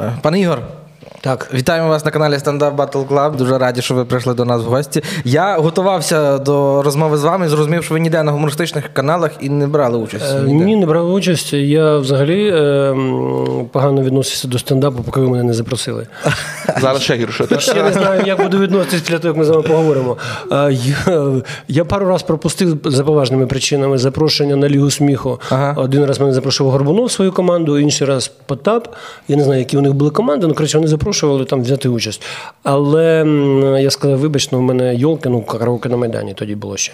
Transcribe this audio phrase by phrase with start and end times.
[0.00, 0.62] Е, Пане Ігор,
[1.22, 1.48] Так.
[1.54, 3.36] вітаємо вас на каналі Stand-Up Battle Club.
[3.36, 5.02] Дуже раді, що ви прийшли до нас в гості.
[5.24, 9.66] Я готувався до розмови з вами, зрозумів, що ви ніде на гумористичних каналах і не
[9.66, 10.34] брали участь.
[10.34, 10.64] Е, ніде.
[10.64, 11.52] Ні, не брав участь.
[11.52, 12.94] Я взагалі е,
[13.72, 16.06] погано відносився до стендапу, поки ви мене не запросили.
[16.80, 17.46] Зараз ще гірше.
[17.76, 20.16] Я не знаю, як буду відноситись після того, як ми з вами поговоримо.
[20.52, 21.32] Е, Я,
[21.68, 25.40] я пару раз пропустив за поважними причинами запрошення на Лігу сміху.
[25.50, 25.74] Ага.
[25.76, 28.88] Один раз мене запрошував Горбунов свою команду, інший раз Потап.
[29.28, 31.11] Я не знаю, які у них були команди, ну коротше, вони запрошували
[31.48, 32.22] там взяти участь.
[32.62, 33.26] Але
[33.80, 36.92] я сказав, вибач, ну, в мене йолки, ну караоке на Майдані тоді було ще.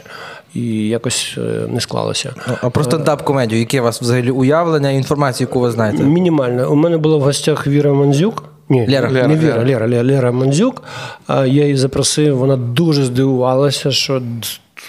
[0.54, 2.34] І якось е, не склалося.
[2.48, 6.02] Ну, А про стендап-комедію, яке у вас взагалі уявлення, інформацію, яку ви знаєте?
[6.02, 6.73] Мінімально.
[6.73, 8.45] У мене була в гостях Віра Мандзюк.
[8.68, 9.10] Ні, Лера.
[9.10, 10.82] не Віра, Лера, Лера, Лера Мандзюк.
[11.26, 14.23] А Я її запросив, вона дуже здивувалася, що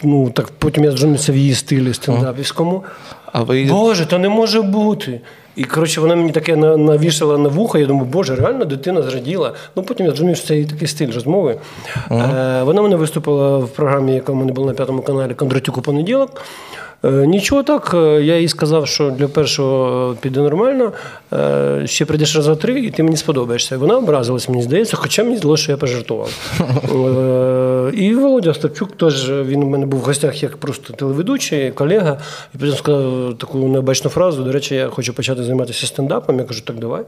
[0.03, 2.83] ну, так потім я зрозумівся в її стилі стендапівському.
[3.33, 5.21] А ви Боже, то не може бути.
[5.59, 7.77] І коротше, вона мені таке навішала на вухо.
[7.77, 9.53] Я думаю, боже, реально дитина зраділа.
[9.75, 11.57] Ну потім я зрозумів, що це її такий стиль розмови.
[12.11, 15.81] Е, вона мене виступила в програмі, яка в мене була на п'ятому каналі Кондратюк у
[15.81, 16.41] понеділок.
[17.03, 20.91] Е, Нічого так, е, я їй сказав, що для першого піде нормально,
[21.33, 23.77] е, ще прийдеш раза три, і ти мені сподобаєшся.
[23.77, 26.31] Вона образилась, мені здається, хоча мені здалося, що я пожартував.
[26.59, 32.17] Е, І Володя Остапчук теж він у мене був в гостях як просто телеведучий, колега,
[32.55, 34.43] і потім сказав таку необачну фразу.
[34.43, 36.39] До речі, я хочу почати займатися стендапом.
[36.39, 37.03] Я кажу, так давай.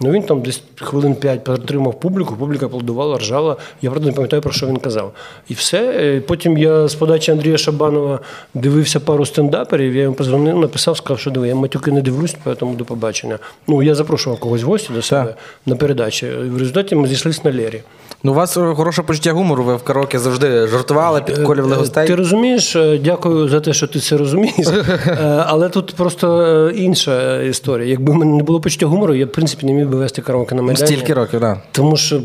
[0.00, 3.56] Ну він там десь хвилин п'ять підтримав публіку, публіка аплодувала, ржала.
[3.82, 5.12] Я правда не пам'ятаю, про що він казав.
[5.48, 5.92] І все.
[6.00, 8.20] Е, Потім я з подачі Андрія Шабанова
[8.54, 12.74] дивився пару стендаперів, я йому позвонив, написав, сказав, що диви, я матюки не дивлюсь, тому
[12.74, 13.38] до побачення.
[13.68, 15.34] Ну, я запрошував когось в гості до себе
[15.66, 16.26] на передачі.
[16.30, 17.82] В результаті ми зійшлися на Лері.
[18.26, 22.06] Ну, у вас е, хороше почуття гумору, ви в караоке завжди жартували, підколювали Е, гостей.
[22.06, 24.66] Ти розумієш, е, дякую за те, що ти це розумієш.
[25.06, 27.88] Е, Але тут просто е, інша історія.
[27.88, 30.54] Якби в мене не було почуття гумору, я в принципі не міг би вести караоке
[30.54, 30.86] на Майдані.
[30.86, 31.54] Стільки років, так.
[31.54, 31.62] Да.
[31.72, 32.20] Тому що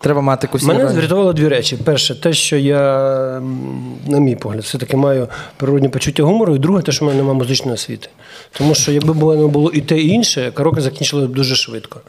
[0.00, 0.98] Треба мати якусь Мене іронію.
[0.98, 1.76] врятувало дві речі.
[1.84, 2.80] Перше, те, що я,
[4.06, 7.38] на мій погляд, все-таки маю природні почуття гумору, і друге, те, що в мене немає
[7.38, 8.08] музичної освіти.
[8.52, 12.00] Тому що якби було, не було і те, і інше, караоке закінчило б дуже швидко.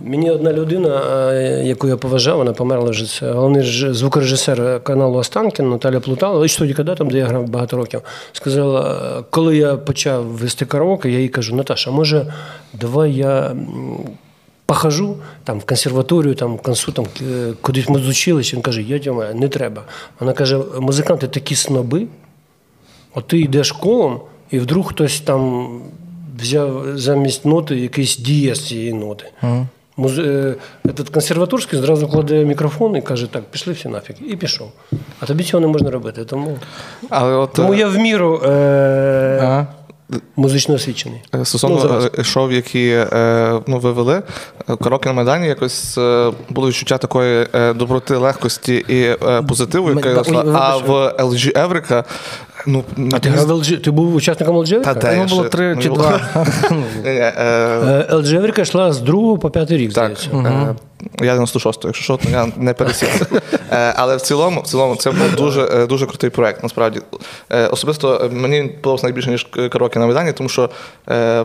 [0.00, 1.02] Мені одна людина,
[1.32, 3.62] е, яку я поважав, вона померла вже це головний
[3.94, 8.00] звукорежисер каналу Останкін Наталя Плутала, і студії «Када», там, де я грав багато років,
[8.32, 9.00] сказала,
[9.30, 12.32] коли я почав вести караоке, я їй кажу, Наташа, може,
[12.72, 13.52] давай я.
[14.66, 18.56] Похожу там в консерваторію, там в консу, там е, кудись ми зучилися.
[18.56, 19.82] Він каже, я тьома, не треба.
[20.20, 22.06] Вона каже: музиканти такі сноби,
[23.14, 24.20] от ти йдеш колом,
[24.50, 25.68] і вдруг хтось там
[26.40, 29.24] взяв замість ноти якийсь дієс цієї ноти.
[29.96, 30.18] Муз...
[30.18, 30.54] е,
[30.84, 34.16] Этот консерваторський зразу кладе мікрофон і каже: так, пішли всі нафіг.
[34.28, 34.72] І пішов.
[35.20, 36.24] А тобі цього не можна робити.
[36.24, 36.58] Тому,
[37.10, 39.38] Але от тому я в міру е...
[39.42, 39.66] Ага.
[40.36, 41.22] Музично освічений.
[41.34, 44.22] е, стосовно Ну, е, шоу, які е, ну, ви вели,
[44.70, 44.76] е,
[45.06, 45.98] на Майдані якось
[46.50, 49.16] було відчуття такої доброти, легкості і
[49.48, 50.44] позитиву, яка йшла.
[50.54, 52.04] А в LG Еврика,
[52.66, 53.80] ну, А ти грав в LG?
[53.80, 54.82] Ти був учасником LG?
[54.82, 56.20] Та та, було ще- три ну, чи два.
[56.70, 56.76] Ні,
[57.06, 60.74] е, Еврика йшла з другого по п'ятий рік, Так, здається.
[61.20, 63.26] е, я 96-го, якщо що, то я не пересів.
[63.72, 67.00] Е, Але в цілому, в цілому це був дуже, е, дуже крутий проект, насправді.
[67.52, 70.70] Е, Особисто е, мені подобався найбільше, ніж караоке на Майдані, тому що.
[71.10, 71.44] е,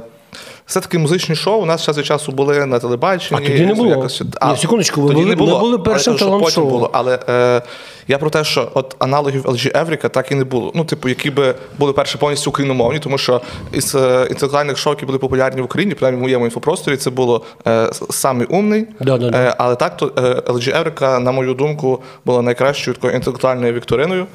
[0.69, 3.41] Все-таки музичні шоу у нас час від часу були на телебаченні.
[3.43, 3.89] А тоді не було.
[3.89, 4.21] Якось-
[4.51, 5.53] Ні, секундочку, ви тоді були- не було.
[5.53, 6.89] ви були першим кажу, що потім було.
[6.93, 7.61] Але е,
[8.07, 10.71] я про те, що от аналогів LG Еврика так і не було.
[10.75, 13.41] Ну, типу, які би були перші повністю україномовні, тому що
[13.73, 17.41] із е, інтелектуальних шоу, які були популярні в Україні, принаймні в моєму інфопросторі, це було
[17.67, 18.87] е, самий умний.
[18.99, 19.37] Да-да-да.
[19.37, 20.21] Е, але так, то е,
[20.51, 24.25] LG Еврика, на мою думку, була найкращою такою інтелектуальною вікториною.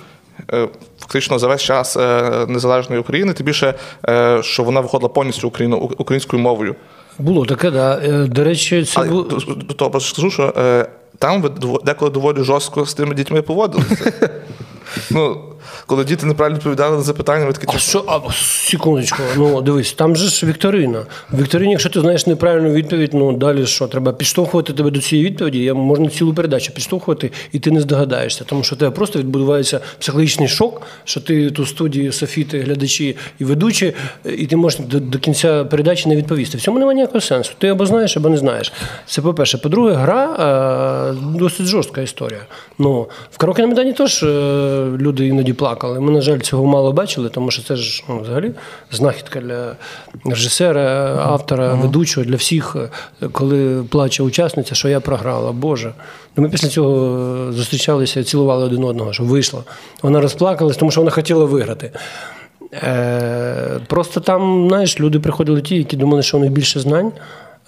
[0.53, 0.69] Е,
[1.01, 3.75] Фактично за весь час е, незалежної України, тим більше,
[4.09, 5.49] е, що вона виходила повністю
[5.99, 6.75] українською мовою.
[7.19, 8.27] Було таке, да.
[8.27, 9.23] До речі, це було.
[9.57, 10.53] до, того скажу, що
[11.19, 11.51] там ви
[11.85, 14.13] деколи доволі жорстко з тими дітьми поводилися.
[15.11, 15.54] ну,
[15.87, 20.17] коли діти неправильно відповідали на запитання, ви такі А що, а, секундочку, ну дивись, там
[20.17, 21.07] же ж вікторина.
[21.33, 23.87] В вікторині, якщо ти знаєш неправильну відповідь, ну далі що?
[23.87, 25.59] Треба підштовхувати тебе до цієї відповіді.
[25.59, 28.45] Я можна цілу передачу підштовхувати, і ти не здогадаєшся.
[28.45, 33.45] Тому що тебе просто відбувається психологічний шок, що ти тут в студії софіти, глядачі і
[33.45, 33.95] ведучі,
[34.39, 36.59] і ти можеш до, до кінця передачі не відповісти.
[36.59, 37.53] В цьому немає ніякого сенсу.
[37.59, 38.73] Ти або знаєш, або не знаєш.
[39.07, 39.59] Це по-перше.
[39.59, 40.25] По-друге, гра
[41.11, 42.41] е, досить жорстка історія.
[42.79, 43.09] Ну,
[43.39, 44.27] в Майдані теж е,
[44.99, 46.01] люди іноді плакали.
[46.01, 48.53] Ми, на жаль, цього мало бачили, тому що це ж ну, взагалі
[48.93, 49.77] знахідка для
[50.25, 52.77] режисера, автора, ведучого, для всіх,
[53.23, 55.53] е, коли плаче учасниця, що я програла.
[55.53, 55.93] Боже.
[56.37, 57.19] Ми після цього
[57.49, 59.63] е, зустрічалися цілували один одного, що вийшла.
[60.03, 61.91] Вона розплакалась, тому що вона хотіла виграти.
[62.75, 67.13] Е, просто там, знаєш, люди приходили ті, які думали, що у них більше знань.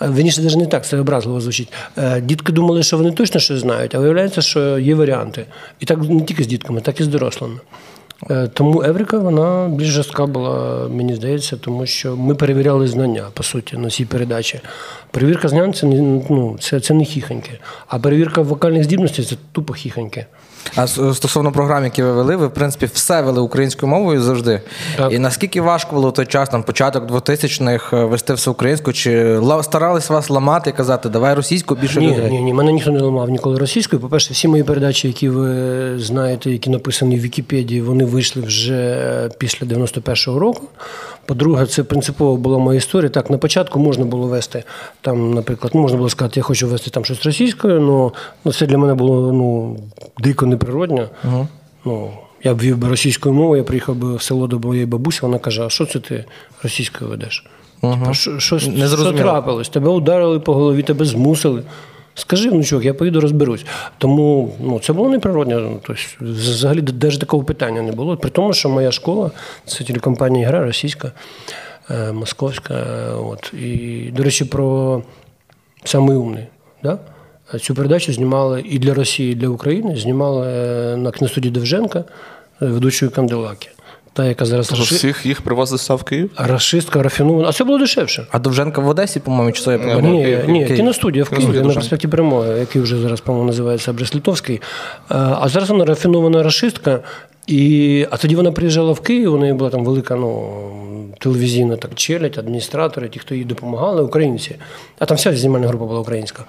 [0.03, 1.73] Е, Вірніше, навіть не так, це образливо звучить.
[1.99, 5.47] Е, Дітки думали, що вони точно щось знають, а виявляється, що є варіанти.
[5.81, 7.55] І так не тільки з дітками, так і з дорослими.
[8.31, 13.43] Е, Тому Еврика вона більш жорстка була, мені здається, тому що ми перевіряли знання, по
[13.43, 14.61] суті, на цій передачі.
[15.11, 17.51] Перевірка знань це, не- ну, це, це не хіхоньки,
[17.87, 20.27] а перевірка вокальних здібностей це тупо хіхоньки.
[20.77, 24.61] А стосовно програм, які ви вели, ви в принципі все вели українською мовою завжди.
[24.97, 25.13] Так.
[25.13, 29.41] І наскільки важко було в той час, там початок 2000-х, е, вести все українською, чи
[29.63, 32.31] старались вас ламати і казати, давай російською більше Ні, людей?
[32.31, 34.03] ні, ні, мене ніхто не ламав ніколи російською.
[34.03, 39.67] По-перше, всі мої передачі, які ви знаєте, які написані в Вікіпедії, вони вийшли вже після
[39.67, 40.63] 91-го року.
[41.27, 43.11] По-друге, це принципово була моя історія.
[43.11, 44.65] Так, на початку можна було вести
[45.01, 48.11] там, наприклад, ну, можна було сказати, я хочу вести там щось російською, але
[48.45, 49.77] ну, це для мене було ну,
[50.19, 51.09] дико неприродно.
[51.85, 52.11] Ну,
[52.45, 55.39] я б вів би російською мовою, я приїхав би в село до моєї бабусі, вона
[55.39, 56.25] каже: а що це ти
[56.63, 57.45] російською ведеш?
[57.81, 59.69] Типа, що, що, що трапилось?
[59.69, 61.63] Тебе ударили по голові, тебе змусили.
[62.19, 63.67] Скажи, внучок, я поїду розберусь.
[63.99, 65.61] Тому ну, це було неприродно.
[65.61, 68.17] Ну, Тобто, взагалі навіть такого питання не було.
[68.17, 69.31] При тому, що моя школа
[69.67, 71.13] це телекомпанія Гра російська,
[71.91, 72.75] е, московська.
[72.75, 73.55] е, От.
[73.55, 75.03] І, до речі, про
[75.85, 76.45] самий умний.
[76.83, 76.99] Да?
[77.61, 79.97] Цю передачу знімали і для Росії, і для України.
[79.97, 82.05] Знімали е, на кіностудії Довженка,
[82.61, 83.69] ведучою Канделаки.
[84.17, 84.95] Та, яка зараз Тож раши...
[84.95, 86.31] всіх їх привозили сюди в Київ.
[86.37, 87.49] рашистка, рафінована.
[87.49, 88.27] А це було дешевше.
[88.31, 90.15] А Довженка в Одесі, по-моєму, чи своє я пам'ятаю?
[90.15, 90.77] Ні, Київ, ні, Київ.
[90.77, 94.55] кіностудія в Києві на проспекті Перемоги, який вже зараз, по-моєму, називається Брест-Литовський.
[94.55, 97.01] Е, А зараз вона рафінована рашистка.
[97.47, 100.53] І, а тоді вона приїжджала в Київ, у неї була там велика ну,
[101.19, 104.57] телевізійна так, челядь, адміністратори, ті, хто їй допомагали, українці.
[104.99, 106.45] А там вся знімальна група була українська.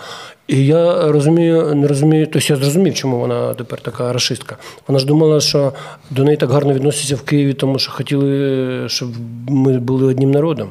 [0.47, 4.57] І я розумію, не розумію, тобто я зрозумів, чому вона тепер така рашистка.
[4.87, 5.73] Вона ж думала, що
[6.09, 9.09] до неї так гарно відносяться в Києві, тому що хотіли, щоб
[9.49, 10.69] ми були одним народом.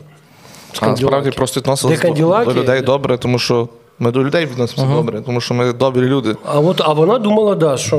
[0.80, 3.68] А насправді просто відносилися до, людей добре, тому що
[3.98, 6.36] ми до людей відносимося добре, тому що ми добрі люди.
[6.44, 7.98] А от а вона думала, да, що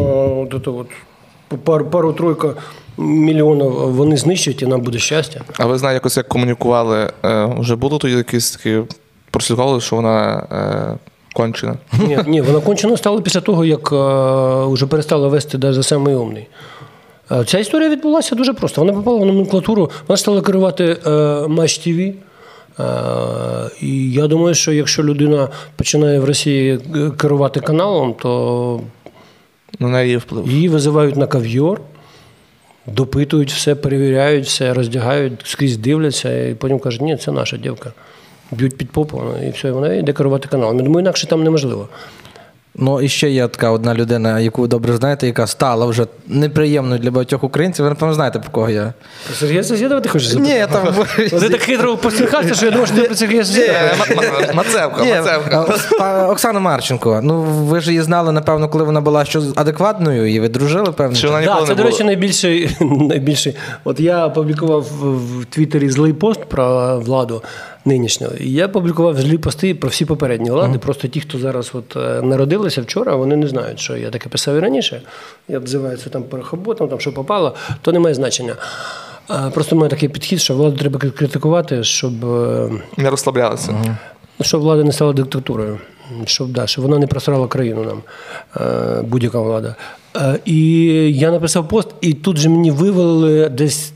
[0.54, 0.88] от, от,
[1.64, 2.54] пару, пару-тройка
[2.98, 5.42] мільйонів вони знищать і нам буде щастя.
[5.58, 7.12] А ви знаєте, якось як комунікували?
[7.26, 8.80] Е, вже було тоді якісь такі
[9.32, 10.98] прослідкували, що вона е,
[11.34, 11.76] кончена?
[12.08, 16.48] Ні, ні, вона кончено стала після того, як е, вже перестала вести навіть самий умний.
[17.32, 18.82] Е, Ця історія відбулася дуже просто.
[18.82, 21.10] Вона попала в номенклатуру, вона стала керувати е,
[21.48, 22.14] Матч ТВ.
[22.80, 22.84] Е,
[23.82, 28.82] і я думаю, що якщо людина починає в Росії е, керувати каналом, то
[29.80, 30.48] На неї вплив.
[30.48, 31.82] Її визивають на кав'йор,
[32.86, 37.94] допитують все, перевіряють все, роздягають, скрізь дивляться, і потім кажуть, ні, це наша дівка.
[38.52, 40.78] Б'ють під попу, і все, і вона йде керувати каналом.
[40.78, 41.88] Я думаю, інакше там неможливо.
[42.80, 47.00] Ну і ще є така одна людина, яку ви добре знаєте, яка стала вже неприємною
[47.00, 47.86] для багатьох українців.
[47.86, 48.94] Ви напевно знаєте, про кого я.
[49.34, 50.60] Сергія Сосєдова ти хочеш запитати?
[50.60, 51.06] Ні, там
[51.40, 53.80] Ти так хитро посміхався, що я думав, що ти про Сергія Сосєдова.
[54.54, 55.66] Мацевка, Мацевка.
[56.30, 57.20] Оксана Марченко.
[57.24, 61.16] Ну ви ж її знали, напевно, коли вона була що адекватною, і ви дружили, певно.
[61.16, 62.78] Чи вона ніколи Так, це, до речі, найбільший,
[63.10, 63.56] найбільший.
[63.84, 67.42] От я опублікував в в Твіттері злий пост про владу
[67.88, 68.34] нинішнього.
[68.40, 70.78] І я публікував злі пости про всі попередні влади.
[70.80, 74.56] Просто ті, хто зараз от е, народилися вчора, вони не знають, що я таке писав
[74.56, 75.02] і раніше.
[75.48, 78.56] Я обзиваю це там перехоботом, там що попало, то не має значення.
[79.54, 82.26] Просто має такий підхід, що владу треба критикувати, щоб.
[82.26, 83.72] е, Не розслаблялися.
[84.40, 85.78] Ну, щоб влада не стала диктатурою,
[86.26, 88.02] щоб, да, щоб вона не просрала країну нам,
[88.68, 89.76] е, будь-яка влада.
[90.46, 90.82] І
[91.18, 93.94] я написав пост, і тут же мені вивели десь.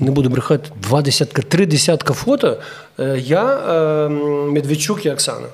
[0.00, 2.56] Не буду брехати, два десятка, три десятка фото.
[3.00, 4.08] Е, Я, е,
[4.52, 5.46] Медведчук і Оксана.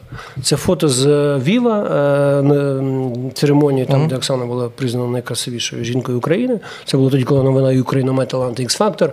[0.43, 6.61] Це фото з е, на м, церемонії, там, де Оксана була признана найкрасивішою жінкою України.
[6.85, 9.13] Це було тоді, коли новина Україна має талант X Factor.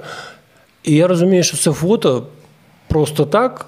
[0.83, 2.23] І я розумію, що це фото
[2.87, 3.65] просто так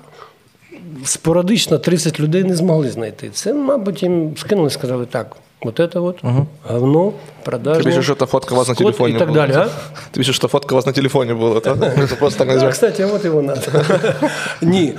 [1.04, 3.30] спорадично 30 людей не змогли знайти.
[3.30, 5.36] Це, мабуть, їм скинули, сказали так.
[5.60, 6.48] От вот угу.
[6.70, 7.80] говно, продажа.
[7.80, 9.38] Ты пишешь, что это фотка у вас на телефоне и так была.
[9.38, 9.70] далее, а?
[10.12, 11.58] Ты пишешь, что фотка у вас на телефоне была.
[11.58, 13.62] Это просто так не кстати, вот его надо.
[14.62, 14.96] Ні.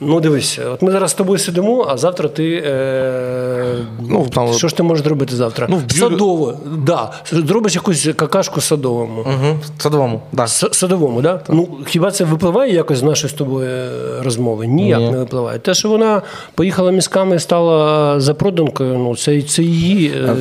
[0.00, 2.62] Ну, дивись, от ми зараз з тобою сидимо, а завтра ти.
[2.66, 3.76] Е...
[4.08, 5.66] Ну, там- Що ж ти можеш зробити завтра?
[5.70, 7.10] Ну, вб'ю- Садово, да.
[7.32, 9.20] Зробиш якусь какашку садовому.
[9.20, 9.58] Угу.
[9.78, 10.48] Садовому, так.
[10.48, 11.40] С- Садовому, да?
[11.48, 14.66] Ну хіба це випливає якось з нашої з тобою е, розмови?
[14.66, 15.10] Ніяк Ні.
[15.10, 15.58] не випливає.
[15.58, 16.22] Те, що вона
[16.54, 20.08] поїхала мізками, стала запроданкою, ну це, це її.
[20.10, 20.36] е,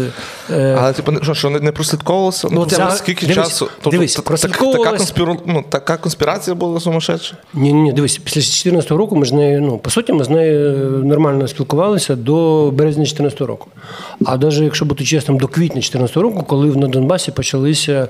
[0.51, 2.47] е, Але типу, що, що не, не прослідковувалося?
[2.51, 3.67] Ну, ця- це скільки дивись, часу?
[3.91, 5.37] дивись, та- так- така, конспіру...
[5.45, 7.35] ну, така конспірація була сумасшедша?
[7.53, 10.29] Ні, ні, дивись, після 2014 року ми ж з нею, ну, по суті, ми з
[10.29, 13.67] нею нормально спілкувалися до березня 2014 року.
[14.25, 18.07] А навіть, якщо бути чесним, до квітня 2014 року, коли на Донбасі почалися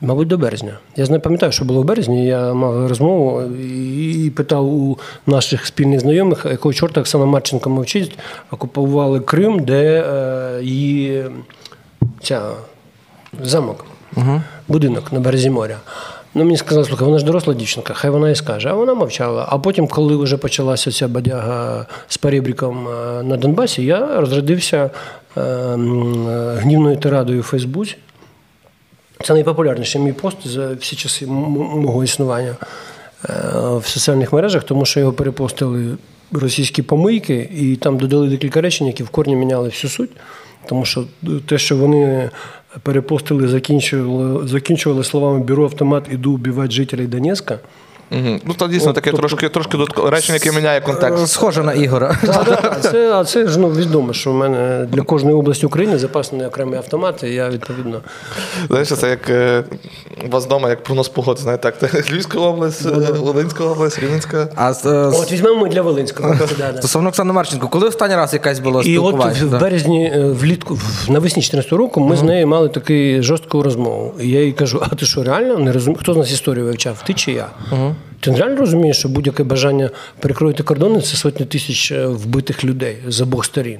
[0.00, 0.78] Мабуть, до березня.
[0.96, 2.26] Я не пам'ятаю, що було в березні.
[2.26, 8.18] Я мав розмову і питав у наших спільних знайомих, якого чорта Оксана Марченко мовчить,
[8.50, 11.24] окупували Крим, де е, її
[12.22, 12.50] ця
[13.42, 13.86] замок,
[14.68, 15.78] будинок на березі моря.
[16.36, 18.68] Ну, мені сказали, слухай, вона ж доросла дівчинка, хай вона і скаже.
[18.68, 19.46] А вона мовчала.
[19.48, 24.90] А потім, коли вже почалася ця бадяга з перебріком е, на Донбасі, я розрядився
[25.36, 25.76] е, е,
[26.58, 27.96] гнівною тирадою у Фейсбуці.
[29.24, 32.56] Це найпопулярніший мій пост за всі часи мого існування
[33.74, 35.96] в соціальних мережах, тому що його перепостили
[36.32, 40.10] російські помийки, і там додали декілька речень, які в корні міняли всю суть.
[40.66, 41.04] Тому що
[41.46, 42.30] те, що вони
[42.82, 47.58] перепостили, закінчували, закінчували словами бюро автомат іду убивать жителей Донецька.
[48.14, 48.38] Угу.
[48.44, 49.78] Ну, то дійсно таке тобто- трошки, трошки
[50.10, 51.28] речення, яке міняє Е, контекст.
[51.28, 52.16] Схоже на Ігора.
[52.80, 56.78] Це, а це ж ну, відомо, що в мене для кожної області України запасаний окремий
[56.78, 58.00] автомат, і я відповідно.
[58.68, 59.64] Знаєш, це як е,
[60.26, 62.10] у вас вдома, як прогноз погоди, знаєте, так.
[62.12, 64.48] Львівська область, е, Волинська область, Рівненська.
[64.54, 66.34] А з- е, От візьмемо для Волинського.
[66.78, 69.34] Стосовно Оксани Марченко, коли останній раз якась було І от спілкування?
[69.58, 74.14] в березні, е, влітку, в- навесні 14 року, ми з нею мали таку жорстку розмову.
[74.20, 76.00] І я їй кажу: а ти що, реально не розумієш?
[76.02, 77.02] Хто з нас історію вивчав?
[77.06, 77.46] Ти чи я?
[78.24, 79.90] Ти реально розумієш, що будь-яке бажання
[80.20, 83.78] перекроїти кордони це сотні тисяч е, вбитих людей з обох сторін.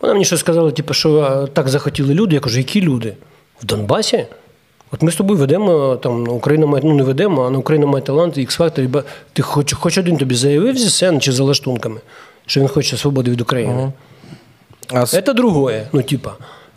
[0.00, 2.34] Вона мені щось сказала, типу, що так захотіли люди.
[2.34, 3.14] Я кажу, які люди?
[3.62, 4.26] В Донбасі?
[4.92, 8.04] От ми з тобою ведемо, там Україна має, ну не ведемо, а на Україна має
[8.04, 8.80] талант, X-Factor.
[9.00, 12.00] і Ти хоч, хоч один тобі заявив зі сцени чи за лаштунками,
[12.46, 13.92] що він хоче свободи від України.
[14.92, 16.34] А з- Це другое, ну типа.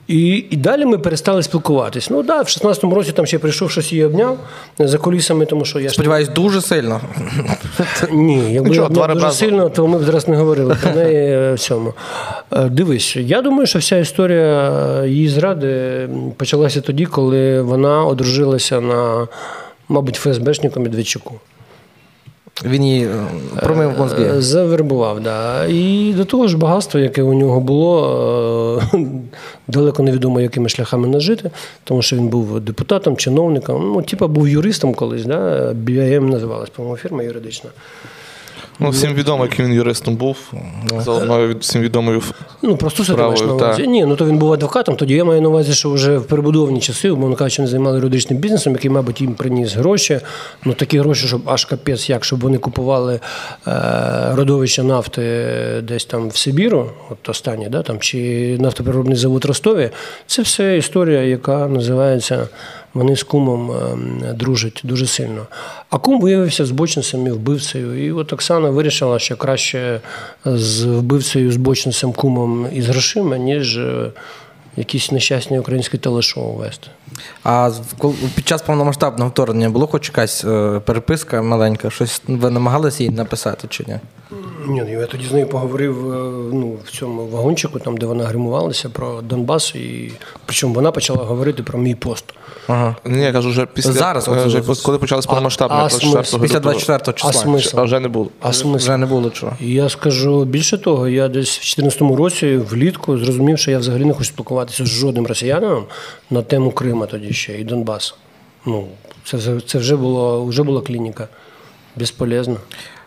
[0.08, 2.10] І, і далі ми перестали спілкуватись.
[2.10, 4.38] Ну так, да, в 16-му році там ще прийшов щось її обняв
[4.80, 7.02] за кулісами, тому що я ж Сподіваюсь, дуже сильно.
[8.12, 9.32] ні, якби Нічого, я обняв дуже ребра.
[9.32, 11.94] сильно, то ми б зараз не говорили про неї е, в цьому.
[12.52, 14.72] Е, Дивись, я думаю, що вся історія
[15.06, 19.28] її зради почалася тоді, коли вона одружилася на,
[19.90, 21.40] мабуть, ФСБшнику Медведчуку.
[22.66, 23.26] Він її е,
[23.60, 24.26] промив мозги.
[24.26, 25.66] Е, Завербував, да.
[25.66, 28.98] І до того ж багатство, яке у нього було, е,
[29.68, 31.52] далеко невідомо, якими шляхами нажити,
[31.84, 35.72] тому що він був депутатом, чиновником, ну, типа був юристом колись, да?
[35.72, 37.70] BIM називалась, по-моєму, фірма юридична.
[38.84, 40.38] Ну, всім відомо, яким він юристом був.
[41.00, 42.22] Заодно від- всім відомою.
[42.62, 43.88] Ну, просто це ти маєш на увазі.
[43.88, 46.80] Ні, ну то він був адвокатом, тоді я маю на увазі, що вже в перебудовані
[46.80, 50.20] часи, умовно кажучи, вони займали юридичним бізнесом, який, мабуть, їм приніс гроші.
[50.66, 53.20] Ну такі гроші, щоб аж капець, як щоб вони купували
[53.68, 53.72] е,
[54.36, 55.22] родовища нафти
[55.84, 59.90] десь там в Сибіру, от останнє, да, там, чи нафтопереробний завод Ростові.
[60.28, 62.48] Це все історія, яка називається.
[62.94, 65.48] Вони з кумом ем, дружать дуже сильно.
[65.90, 68.06] А кум виявився збочинцем і вбивцею.
[68.06, 70.02] І от Оксана вирішила, що краще
[70.46, 74.12] з вбивцею, збочинцем, кумом і з грошима, ніж е,
[74.78, 76.88] якісь нещасні українські телешоу вести.
[77.44, 77.72] А
[78.36, 81.90] під час повномасштабного вторгнення було хоч якась е, переписка маленька?
[81.90, 84.00] Щось ви намагалися їй написати чи ні?
[84.68, 86.16] Ні, ну, я тоді з нею поговорив е,
[86.54, 90.12] ну, в цьому вагончику, там, де вона гримувалася про Донбас, і
[90.46, 92.26] причому вона почала говорити про мій пост.
[92.68, 92.96] Ага.
[93.06, 96.44] Ні, я кажу, вже після Зараз, от- вже коли почалось повномасштабне, а 24 смисл?
[96.44, 97.30] Після 24 числа.
[97.30, 97.80] А смисл?
[97.80, 98.30] А вже не було.
[98.42, 98.86] А смисл?
[98.86, 99.58] Вже не було чого.
[99.60, 104.06] І я скажу більше того, я десь в 2014 році влітку зрозумів, що я взагалі
[104.06, 105.86] не хочу спілкуватися з жодним росіянином
[106.30, 108.16] на тему Крима тоді ще і Донбасу.
[108.66, 108.88] Ну,
[109.26, 111.28] це, це вже, було, вже була клініка.
[111.96, 112.58] Безполезно.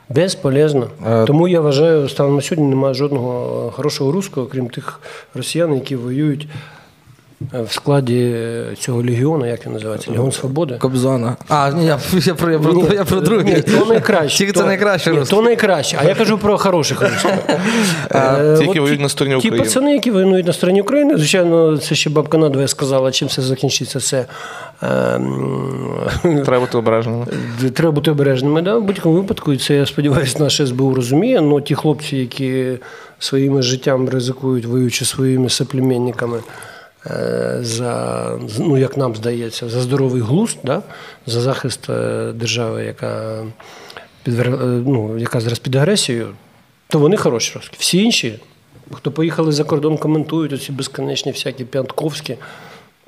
[0.09, 0.91] Безполезно.
[1.05, 1.25] А...
[1.25, 5.01] Тому я вважаю, станом на сьогодні немає жодного хорошого руського, крім тих
[5.35, 6.49] росіян, які воюють е,
[7.53, 8.35] в складі
[8.79, 10.11] цього легіону, як він називається?
[10.11, 10.75] Легіон Свободи.
[10.79, 11.37] Кобзона.
[11.49, 13.55] А, ні, я, я, про, я, про, Ні, я про другий.
[13.55, 14.39] Ні, то найкраще.
[14.39, 15.11] Тільки то, це найкраще.
[15.11, 15.99] Ні, то найкраще.
[16.01, 17.33] А я кажу про хороших русських.
[18.11, 19.59] Е, ті, які воюють на стороні України.
[19.59, 23.43] Ті пацани, які воюють на стороні України, звичайно, це ще бабка надвоє сказала, чим все
[23.43, 24.01] закінчиться.
[24.01, 24.27] Це
[24.83, 27.27] ем, Треба бути обережними.
[27.75, 28.63] Треба бути обережними.
[28.63, 28.77] Да?
[28.77, 31.39] В будь-якому випадку, і це я сподіваюся, наше СБУ розуміє.
[31.39, 32.79] але ті хлопці, які
[33.19, 36.43] своїм життям ризикують, воюючи своїми соплеменниками, е,
[37.61, 40.83] за, ну, як нам здається, за здоровий глузд, да?
[41.27, 43.45] за захист е, держави, яка,
[44.23, 44.49] підвер...
[44.49, 44.55] е,
[44.87, 46.29] ну, яка зараз під агресією,
[46.89, 47.77] то вони хороші розкі.
[47.79, 48.39] Всі інші,
[48.93, 52.37] хто поїхали за кордон, коментують оці безконечні всякі п'ятковські.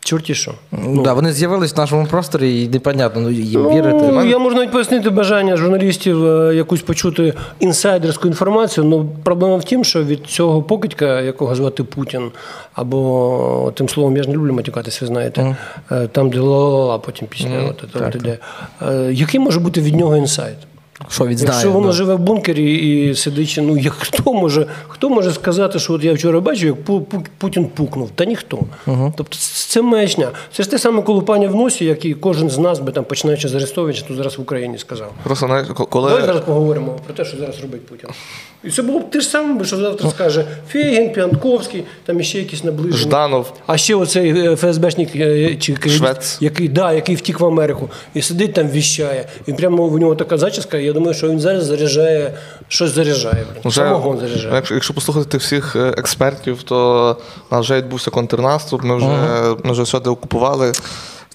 [0.07, 0.53] Чорті що.
[0.73, 4.11] Ну, да, вони з'явились в нашому просторі і непонятно, ну, їм вірити.
[4.13, 8.85] Ну, я можу навіть пояснити бажання журналістів е, якусь почути інсайдерську інформацію.
[8.85, 12.31] Ну проблема в тім, що від цього покидька, якого звати Путін,
[12.75, 15.57] або тим словом, я ж не люблю матюкатись, ви знаєте,
[15.93, 18.39] е, там, де ла-ла-ла, потім пісня, от, от, от, іде.
[18.89, 20.57] Е, який може бути від нього інсайт?
[21.09, 21.53] Що відзнає?
[21.53, 21.93] Якщо воно да.
[21.93, 26.13] живе в бункері і сидить, ну як хто може, хто може сказати, що от я
[26.13, 28.11] вчора бачив, як Пу- Пу- Путін пукнув?
[28.15, 28.59] Та ніхто.
[29.17, 30.29] Тобто це- маячня.
[30.53, 33.49] Це ж те саме колупання в носі, як і кожен з нас би там, починаючи
[33.49, 35.13] з Арестовича, тут зараз в Україні сказав.
[35.23, 38.11] Просто знаєш, коли Давай зараз поговоримо про те, що зараз робить Путін.
[38.65, 42.65] І це було б те ж саме, що завтра скаже Фейгін, Піантковський, там іще якісь
[42.65, 42.97] наближені.
[42.97, 46.39] Жданов, А ще оцей е, ФСБшник, е, чи Швець.
[46.41, 49.29] який, да, який втік в Америку і сидить там віщає.
[49.47, 52.33] І прямо у нього така зачіска, я думаю, що він зараз заряджає,
[52.69, 53.45] щось заряджає.
[53.65, 54.55] вже, Самогон заряджає.
[54.55, 57.17] якщо, якщо послухати всіх е, експертів, то
[57.51, 59.07] вже відбувся контрнаступ, ми вже,
[59.65, 60.73] ми вже все окупували.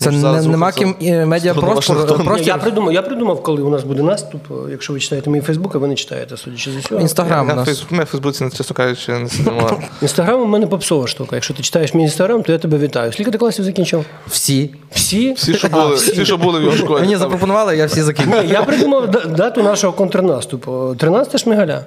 [0.01, 1.83] Це не, нема ким е, в медіапростор.
[1.83, 2.23] сторону Вашингтону.
[2.23, 2.47] Ні, простір.
[2.47, 4.41] я придумав, я придумав, коли у нас буде наступ.
[4.69, 7.01] Якщо ви читаєте мій Фейсбук, а ви не читаєте, судячи з усього.
[7.01, 7.85] Інстаграм у нас.
[7.89, 9.81] Ми в Фейсбуці, чесно кажучи, не сидимо.
[10.01, 11.35] Інстаграм у мене попсова штука.
[11.35, 13.13] Якщо ти читаєш мій інстаграм, то я тебе вітаю.
[13.13, 14.05] Скільки ти класів закінчив?
[14.27, 14.73] Всі.
[14.91, 15.33] Всі?
[15.33, 17.01] Всі, що були, всі, що були в його школі.
[17.01, 18.01] Мені запропонували, я всі.
[18.01, 20.95] Ні, я придумав дату нашого контрнаступу.
[20.97, 21.85] 13 шмигаля.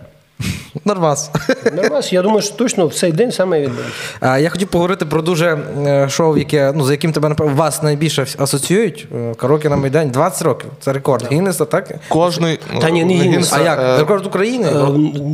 [0.85, 1.31] Нормас.
[1.73, 4.39] Нормально, я думаю, що точно в цей день саме відбудеться.
[4.39, 8.27] Я хотів поговорити про дуже е, шоу, яке, ну, за яким тебе напевно, вас найбільше
[8.39, 9.07] асоціюють.
[9.17, 10.11] Е, Караоке на Майдані.
[10.11, 10.71] 20 років.
[10.81, 11.33] Це рекорд.
[11.33, 11.95] Гіннеса, так?
[12.09, 12.59] Кожний.
[12.81, 13.79] Та ні, не Гіннеса, А як?
[13.81, 14.69] е, Рекорд України?
[14.69, 14.87] Е,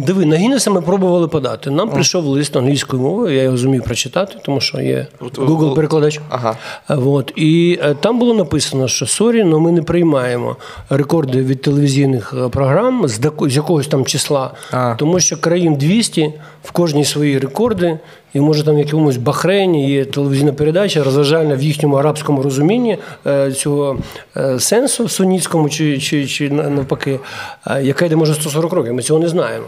[0.07, 1.71] Диви, на Гіннеса ми пробували подати.
[1.71, 6.21] Нам прийшов лист англійською мовою, я його зумів прочитати, тому що є Google перекладач.
[6.29, 6.57] Ага.
[6.89, 7.33] От.
[7.37, 10.57] І е, там було написано, що sorry, але ми не приймаємо
[10.91, 14.90] рекорди від телевізійних е, програм з, з якогось там числа, А.
[14.99, 16.33] тому що країн 200,
[16.65, 17.99] в кожній свої рекорди.
[18.35, 23.53] І може там в якомусь Бахрейні є телевізійна передача, розважальна в їхньому арабському розумінні е,
[23.53, 23.99] цього
[24.37, 27.21] е, сенсу сунітському чи, чи, чи навпаки,
[27.67, 28.95] е, яка йде може 140 років.
[28.95, 29.67] Ми цього не знаємо.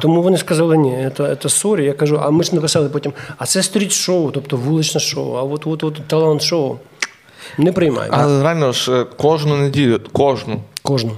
[0.00, 1.84] Тому вони сказали, ні, це, це sorry.
[1.84, 5.66] Я кажу, а ми ж написали потім, а це street-шоу, тобто вуличне шоу, а от
[5.66, 6.76] от, от талант-шоу.
[7.58, 8.16] Не приймаємо.
[8.20, 10.60] Але реально ж кожну неділю, кожну.
[10.82, 11.12] Кожну.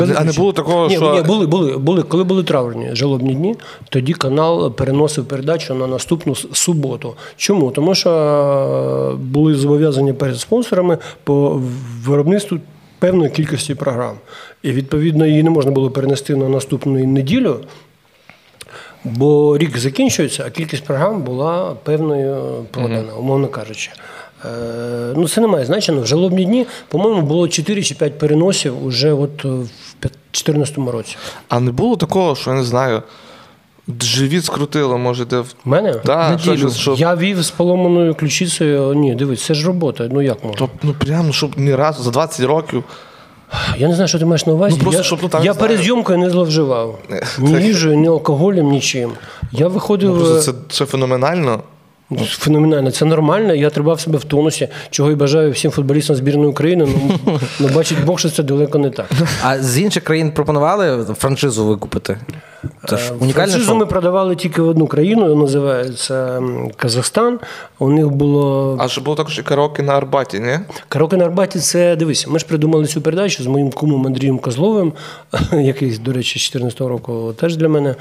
[0.00, 2.02] Не- а не було такого, ні, що- Ні, були, були, були.
[2.02, 3.56] Коли були травні жалобні дні,
[3.88, 7.14] тоді канал переносив передачу на наступну суботу.
[7.36, 7.70] Чому?
[7.70, 11.62] Тому що е, були зобов'язані перед спонсорами по
[12.04, 12.58] виробництву
[12.98, 14.14] певної кількості програм.
[14.62, 17.60] І відповідно її не можна було перенести на наступну неділю.
[19.04, 22.36] Бо рік закінчується, а кількість програм була певною
[22.70, 23.90] продана, умовно кажучи.
[24.44, 24.48] Е,
[25.16, 26.00] ну, це не має значення.
[26.00, 29.68] В жалобні дні, по-моєму, було 4 чи 5 переносів уже от е, в
[30.34, 31.16] 2014 році.
[31.48, 33.02] А не було такого, що я не знаю,
[34.00, 35.54] живіт скрутило, може, де в.
[35.64, 35.94] Мене?
[36.04, 36.70] Да, Неділю.
[36.70, 38.94] що, Я вів з поломаною ключицею.
[38.94, 40.08] Ні, дивись, це ж робота.
[40.12, 40.58] Ну як можна?
[40.58, 42.84] то, ну прямо, щоб ні разу за 20 років.
[43.78, 44.76] Я не знаю, що ти маєш на увазі.
[44.76, 46.98] Ну, просто, я щоб, ну, там, я не перед зйомкою не зловживав.
[47.38, 49.12] Ні їжею, ні алкоголем, нічим.
[49.52, 50.10] Я виходив.
[50.10, 51.62] Ну, Просто е, це, це феноменально.
[52.18, 53.54] Феноменально, це нормально.
[53.54, 56.88] Я тримав себе в тонусі, чого і бажаю всім футболістам збірної України.
[56.88, 59.10] Ну, ну бачить Бог, що це далеко не так.
[59.42, 62.18] А з інших країн пропонували франшизу викупити?
[62.88, 66.42] Це ж унікальне Франшизу ми продавали тільки в одну країну, називається
[66.76, 67.38] Казахстан.
[67.78, 70.58] У них було А ж було також і караоке на Арбаті, ні?
[70.88, 71.58] Караоке на Арбаті.
[71.58, 74.92] Це дивись, ми ж придумали цю передачу з моїм кумом Андрієм Козловим,
[75.52, 77.94] який, до речі, з 2014 року теж для мене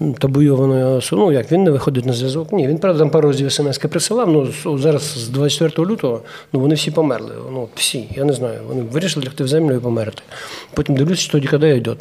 [0.00, 1.26] особою.
[1.26, 2.52] Ну як він не виходить на зв'язок?
[2.52, 4.30] Ні, він правда там пару разів смс присилав.
[4.30, 6.20] Ну зараз з 24 лютого
[6.52, 7.32] ну вони всі померли.
[7.52, 8.60] Ну всі, я не знаю.
[8.68, 10.22] Вони вирішили лягти в землю і померти.
[10.74, 11.96] Потім дивлюся, що тоді коли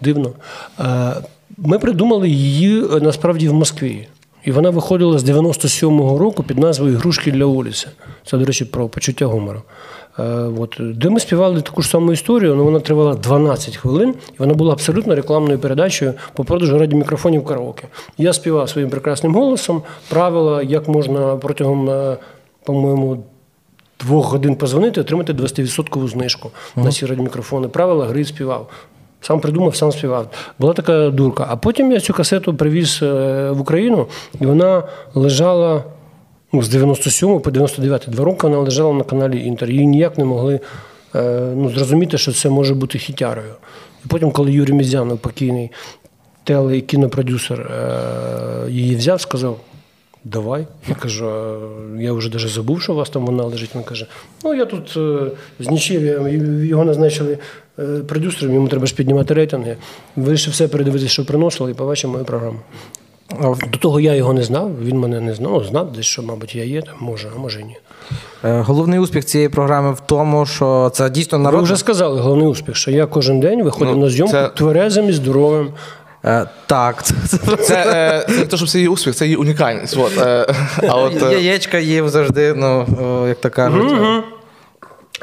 [0.00, 0.32] Дивно.
[0.80, 1.14] Е,
[1.56, 4.08] Ми придумали її е, насправді в Москві.
[4.44, 7.88] І вона виходила з 97-го року під назвою Ігрушки для Уліса.
[8.24, 9.62] Це, до речі, про почуття гумору.
[10.18, 10.22] Е,
[10.58, 14.54] От, де ми співали таку ж саму історію, але вона тривала 12 хвилин, і вона
[14.54, 17.88] була абсолютно рекламною передачею по продажу радіомікрофонів караоке.
[18.18, 21.90] Я співав своїм прекрасним голосом правила, як можна протягом,
[22.64, 23.24] по-моєму,
[24.00, 27.68] двох годин позвонити, отримати 20% знижку на ці радіомікрофони.
[27.68, 28.68] Правила гри співав.
[29.26, 30.28] Сам придумав, сам співав.
[30.58, 31.46] Була така дурка.
[31.50, 34.06] А потім я цю касету привіз е, в Україну,
[34.40, 34.82] і вона
[35.14, 35.84] лежала
[36.52, 39.70] ну, з 97 по 99 два роки вона лежала на каналі Інтер.
[39.70, 40.60] Її ніяк не могли
[41.14, 43.54] е, ну, зрозуміти, що це може бути хітярою.
[44.04, 45.70] І потім, коли Юрій Мізянов, покійний
[46.44, 49.58] теле- і кінопродюсер, е, її взяв, сказав.
[50.24, 50.66] Давай.
[50.88, 51.26] Я кажу,
[51.98, 53.70] я вже навіть забув, що у вас там вона лежить.
[53.74, 54.06] Він каже:
[54.44, 55.90] ну я тут е, з
[56.66, 57.38] його назначили
[58.08, 59.76] продюсером, йому треба ж піднімати рейтинги.
[60.16, 62.58] Вирішив все передивитися, що приносили, і побачив мою програму.
[63.72, 65.52] До того я його не знав, він мене не знав.
[65.52, 67.76] Ну, знав десь, що, мабуть, я є, там, може, а може і ні.
[68.44, 71.60] е, Головний успіх цієї програми в тому, що це дійсно народ.
[71.60, 75.08] Ви вже сказали головний успіх, що я кожен день виходив Ну, на зйомку це- тверезим
[75.08, 75.70] і здоровим.
[76.24, 79.36] Е, Так, це, це, Це, е, це не те, що це її успіх, це її
[79.36, 79.96] унікальність.
[79.96, 80.46] От, е,
[80.88, 82.86] а от, е, яєчка їв завжди, ну,
[83.28, 83.92] як то кажуть.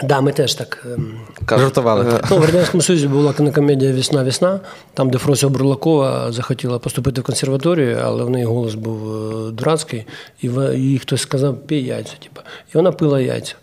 [0.03, 0.85] Да, ми теж так.
[0.93, 2.05] ем, Жартували.
[2.13, 4.59] е, Ну, в Радянському Союзі була кінокомедія Весна весна,
[4.93, 9.15] там, де Фрося Бурлакова захотіла поступити в консерваторію, але в неї голос був
[9.47, 10.05] е, дурацький,
[10.41, 12.13] і їй хтось сказав, пій яйця.
[12.23, 12.41] Типу.
[12.73, 13.55] І вона пила яйця.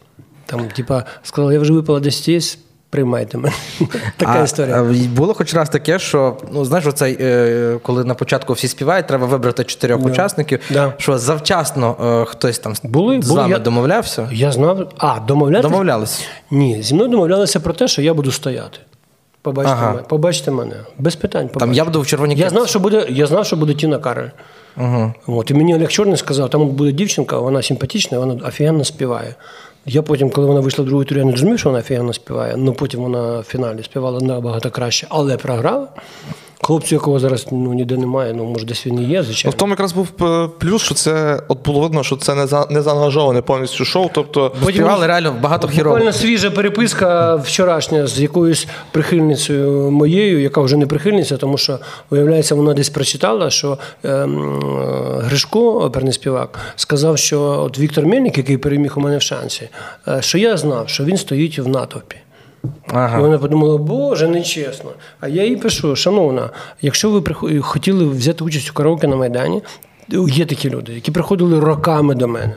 [0.47, 2.59] Там, типа, сказала, я вже випила 10 яєць,
[2.91, 3.55] приймайте мене.
[4.17, 4.83] Така а, історія.
[5.15, 9.27] було хоч раз таке, що ну знаєш, оцей, е, коли на початку всі співають, треба
[9.27, 10.61] вибрати чотирьох учасників.
[10.71, 10.93] Да.
[10.99, 14.29] Що завчасно е, хтось там Були, з були, вами я- домовлявся?
[14.33, 14.93] Я знав.
[14.99, 15.69] А, домовлятися?
[15.69, 16.25] Домовлялися.
[16.51, 18.79] Ні, зі мною домовлялися про те, що я буду стояти.
[19.43, 19.91] Побачите, Ага.
[19.91, 20.75] мене, побачите мене.
[20.99, 21.49] Без питань.
[21.49, 24.29] Там я буду в червоній Я знав, що буде, я знав, що буде Тіна Кароль.
[24.77, 25.13] Угу.
[25.27, 29.35] От, і мені Олег Чорний сказав, там буде дівчинка, вона симпатична, вона офігенно співає.
[29.93, 32.55] Я потім, коли вона вийшла в другу тур, я не зрозумів, що вона фігана співає.
[32.57, 35.89] Ну потім вона в фіналі співала набагато краще, але програла.
[36.63, 39.73] Хлопцю, якого зараз ну, ніде немає, ну може десь він і є, Ну, в тому
[39.73, 43.43] якраз був е, плюс, що це от було видно, що це не за не заангажоване
[43.43, 44.11] повністю шоу.
[44.15, 45.97] Тобто Потім Співали реально багато хірово.
[45.97, 51.79] Буквально свіжа переписка вчорашня з якоюсь прихильницею моєю, яка вже не прихильниця, тому що,
[52.11, 54.61] виявляється, вона десь прочитала, що ем,
[55.19, 59.69] е, Гришко, оперний співак, сказав, що от Віктор Мельник, який переміг у мене в шансі,
[60.09, 62.17] е, що я знав, що він стоїть в натовпі.
[62.65, 64.91] І вона подумала, боже, нечесно.
[65.21, 66.51] А я їй пишу, шановна,
[66.83, 69.63] якщо ви прихо- хотіли взяти участь у караоке на Майдані,
[70.29, 72.55] є такі люди, які приходили роками до мене.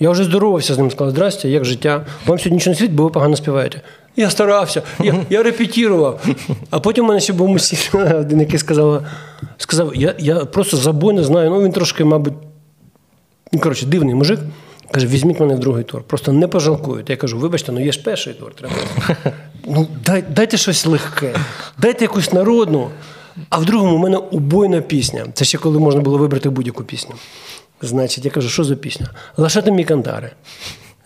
[0.00, 2.06] Я вже здоровався з ним, сказав, здрасте, як життя?
[2.26, 3.80] Вам сьогодні нічого не світить, бо ви погано співаєте.
[4.16, 6.26] Я старався, я, я репетірував.
[6.70, 7.78] А потім у мене ще був мусір,
[8.20, 9.02] один, який сказав,
[9.58, 11.50] сказав я, я просто забой не знаю.
[11.50, 12.34] Ну він трошки, мабуть,
[13.52, 14.40] ну, коротше, дивний мужик.
[14.90, 16.02] Каже, візьміть мене в другий тур.
[16.02, 17.12] Просто не пожалкуєте.
[17.12, 18.54] Я кажу, вибачте, ну є ж перший тур.
[18.54, 18.74] Треба.
[19.68, 21.34] Ну, дай, дайте щось легке,
[21.78, 22.90] дайте якусь народну.
[23.48, 25.26] А в другому у мене убойна пісня.
[25.34, 27.14] Це ще коли можна було вибрати будь-яку пісню.
[27.82, 29.10] Значить, я кажу, що за пісня?
[29.36, 30.30] Лашати мій кантари.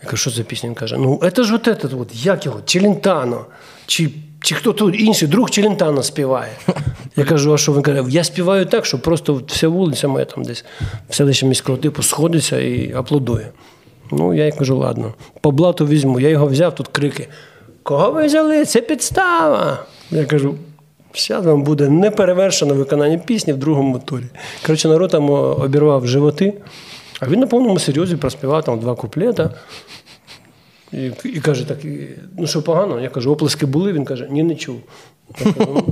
[0.03, 0.69] Я кажу, що за пісня?
[0.69, 3.45] Він каже, ну це ж от этот, от, як його, Челентано.
[3.85, 4.09] Чи,
[4.41, 6.51] чи хто тут інший, друг Челентано співає.
[7.15, 8.03] Я кажу, а що він каже?
[8.09, 10.65] Я співаю так, що просто вся вулиця моя там десь
[11.09, 13.51] в селищі міського типу сходиться і аплодує.
[14.11, 16.19] Ну, я їй кажу, ладно, по блату візьму.
[16.19, 17.27] Я його взяв, тут крики.
[17.83, 18.65] Кого ви взяли?
[18.65, 19.85] Це підстава.
[20.11, 20.55] Я кажу,
[21.15, 24.25] зараз вам буде неперевершене виконання пісні в другому турі.
[24.65, 26.53] Коротше, народ там обірвав животи,
[27.19, 29.49] а він на повному серйозі проспівав там два куплета.
[30.93, 32.99] І, і каже, так, і, ну що погано?
[32.99, 33.93] Я кажу, оплески були.
[33.93, 34.81] Він каже, ні, не чув.
[35.55, 35.83] Ну,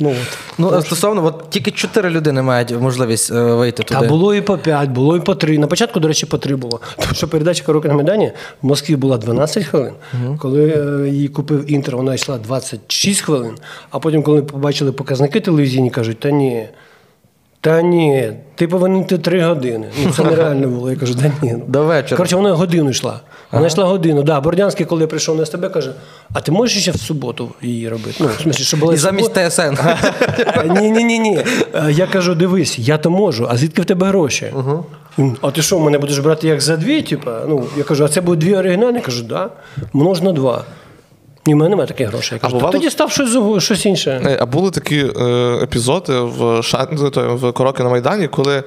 [0.00, 0.38] ну от.
[0.58, 4.00] Ну, стосовно, от тільки чотири людини мають можливість е, вийти туди.
[4.00, 5.58] Та було і по 5, було і по 3.
[5.58, 6.80] На початку, до речі, по 3 було.
[6.96, 8.32] Тому що передача «Караоке на Майдані
[8.62, 9.92] в Москві була 12 хвилин.
[10.38, 13.54] Коли е, її купив Інтер, вона йшла 26 хвилин.
[13.90, 16.68] А потім, коли побачили показники телевізійні, кажуть, та ні.
[17.62, 19.86] Та ні, ти повинен йти 3 години.
[20.04, 20.90] Ну, це нереально було.
[20.90, 21.52] Я кажу, та ні.
[21.52, 21.62] ну».
[21.66, 22.16] До вечора.
[22.16, 23.20] Коротше, вона годину йшла.
[23.52, 24.22] Вона йшла годину.
[24.22, 25.92] Да, Бордянський, коли прийшов на СТБ, каже:
[26.34, 28.14] а ти можеш ще в суботу її робити?
[28.20, 29.74] Ну, в смислі, що була І замість ТСН.
[30.80, 31.38] ні, ні, ні, ні.
[31.90, 34.52] Я кажу, дивись, я то можу, а звідки в тебе гроші?
[35.40, 37.02] А ти що, мене будеш брати як за дві?
[37.02, 37.40] Типа?
[37.48, 38.96] Ну, я кажу, а це будуть дві оригінальні?
[38.98, 39.50] Я кажу, да.
[39.92, 40.64] Множ на два.
[41.46, 42.36] Ні, в мене немає таких грошей.
[42.36, 44.22] Я кажу, бувало- тоді став щось, щось інше.
[44.26, 45.24] Е, А були такі е,
[45.62, 46.88] епізоди в Ша...
[46.92, 48.62] ну, в Короки на Майдані, коли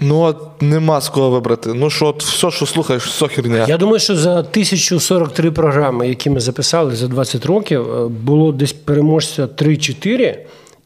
[0.00, 1.74] ну от нема з кого вибрати.
[1.74, 3.64] Ну що, от все, що слухаєш, все херня.
[3.68, 8.72] Я думаю, що за 1043 програми, які ми записали за 20 років, е, було десь
[8.72, 10.38] переможця 3-4,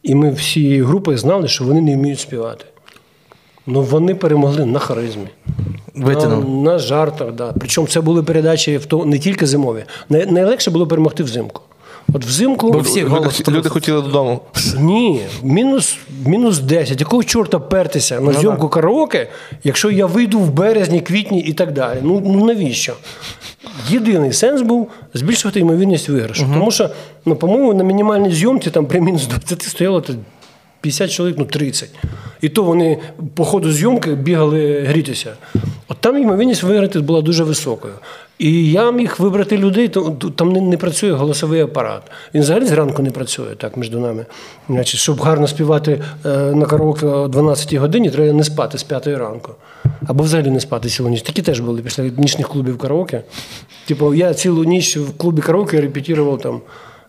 [0.02, 2.64] і ми всією групою знали, що вони не вміють співати.
[3.66, 5.26] Ну вони перемогли на харизмі.
[5.94, 6.44] Витягнули.
[6.44, 7.54] На, на жартах, да.
[7.58, 9.84] Причому це були передачі в то, не тільки зимові.
[10.08, 11.62] Най, найлегше було перемогти взимку.
[12.12, 12.72] От взимку.
[12.72, 14.40] Бо всі люди, голос люди хотіли додому.
[14.78, 15.96] Ні, мінус,
[16.26, 17.00] мінус 10.
[17.00, 19.28] Якого чорта пертися на зйомку караоке,
[19.64, 21.98] якщо я вийду в березні, квітні і так далі?
[22.02, 22.94] Ну, ну навіщо?
[23.88, 26.46] Єдиний сенс був збільшувати ймовірність виграшу.
[26.52, 26.90] Тому що,
[27.24, 30.04] ну, по-моєму, на мінімальній зйомці там при мінус 20 стояло
[30.80, 31.90] 50 чоловік, ну 30.
[32.42, 32.98] І то вони
[33.34, 35.32] по ходу зйомки бігали грітися.
[35.88, 37.94] От там ймовірність виграти була дуже високою.
[38.38, 39.88] І я міг вибрати людей,
[40.36, 42.02] там не, не працює голосовий апарат.
[42.34, 44.26] Він взагалі зранку не працює так між нами.
[44.68, 49.06] Значить, щоб гарно співати е, на караоке о 12 годині, треба не спати з 5
[49.06, 49.54] ранку.
[50.06, 51.22] Або взагалі не спати цілу ніч.
[51.22, 53.22] Такі теж були після нічних клубів караоке.
[53.86, 56.60] Типу, я цілу ніч в клубі караоке репетував там.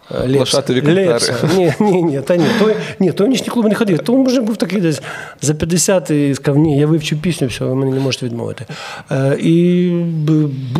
[0.10, 0.64] Лепса.
[0.86, 1.36] Лепса.
[1.56, 2.46] Ні, ні, ні, та ні.
[2.60, 4.00] Той, ні, той в нічні клуби не ходив.
[4.00, 5.02] Тому вже був такий десь
[5.42, 8.66] за 50 і сказав, ні, я вивчу пісню, все, ви мене не можете відмовити.
[9.12, 9.92] Е, і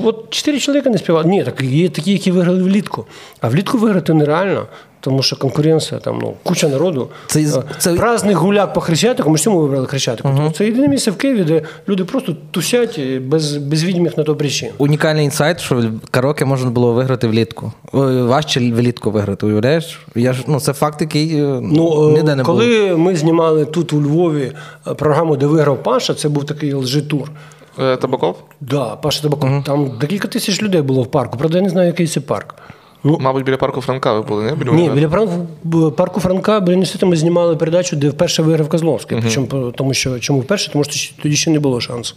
[0.04, 1.30] от чотири чоловіка не співали.
[1.30, 3.06] Ні, так є такі, які виграли влітку.
[3.42, 4.68] А влітку виграти нереально.
[5.04, 7.10] Тому що конкуренція, там ну, куча народу.
[7.28, 10.30] Це Е, це- Праздник гуляк по Хрещатику, ми ж чому вибрали Хрещатику?
[10.38, 14.24] Тому Це єдине місце в Києві, де люди просто тусять е, без, без відомих на
[14.24, 14.70] то причин.
[14.78, 17.72] Унікальний інсайт, що караоке можна було виграти влітку.
[17.94, 20.00] Важче влітку виграти, уявляєш?
[20.16, 22.58] Я ж, ну, це факт, який е, Ну, е, ніде не було.
[22.60, 24.52] коли ми знімали тут у Львові
[24.88, 27.32] е, програму, де виграв Паша, це був такий лжитур.
[27.80, 28.36] Е, Табаков?
[28.62, 29.64] Да, Паша Табаков.
[29.64, 31.38] Там декілька тисяч людей було в парку.
[31.38, 32.56] Правда, я не знаю, який це парк.
[33.04, 34.56] Ну, Мабуть, біля парку Франка ви були, не?
[34.56, 39.18] Біля ні, біля парку, парку Франка біля університету ми знімали передачу, де вперше виграв Козловський.
[39.22, 40.72] Причому тому, що чому вперше?
[40.72, 42.16] Тому що тоді ще не було шансу.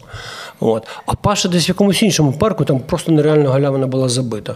[0.60, 0.86] От.
[1.06, 4.54] А Паша десь в якомусь іншому парку, там просто нереально галявина була забита.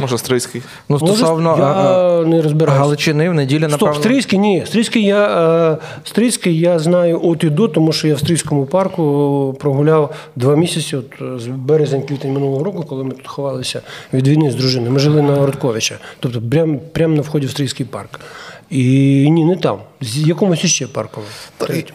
[0.00, 0.62] Може, Стрийський.
[0.88, 2.80] Ну, Може, стосовно я а, а, не розбираюся.
[2.84, 3.94] Галичини в неділю, Стоп, напевно.
[4.00, 4.62] Стрийський ні.
[4.66, 5.24] Стрийський я,
[5.72, 10.56] е, Стрийський я знаю от і до, тому що я в Стрийському парку прогуляв два
[10.56, 13.80] місяці, от е, з березень-квітень минулого року, коли ми тут ховалися
[14.12, 14.92] від війни з дружиною.
[14.92, 18.20] Ми жили на Ородковича, тобто прямо прям на вході в Стрийський парк.
[18.70, 18.84] І
[19.30, 21.20] ні, не там, з якомусь іще парку.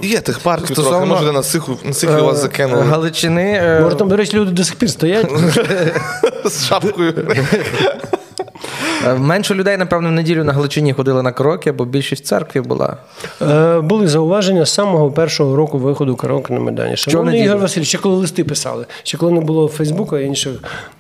[0.01, 3.59] Є тих парків Стосовно- трохи, може, на сиху, на сиху вас закинули Галичини.
[3.63, 5.25] е, Може, там, до речі, люди до сих пір стоять.
[6.45, 7.13] з шапкою.
[9.07, 12.97] е, Менше людей, напевно, в неділю на Галичині ходили на караоке, бо більшість церкві була.
[13.41, 16.97] Е, Були зауваження з самого першого року виходу караоке на Майдані.
[16.97, 17.43] Шановний?
[17.43, 20.53] Ігор Васильович, ще коли листи писали, ще коли не було Фейсбука і інших,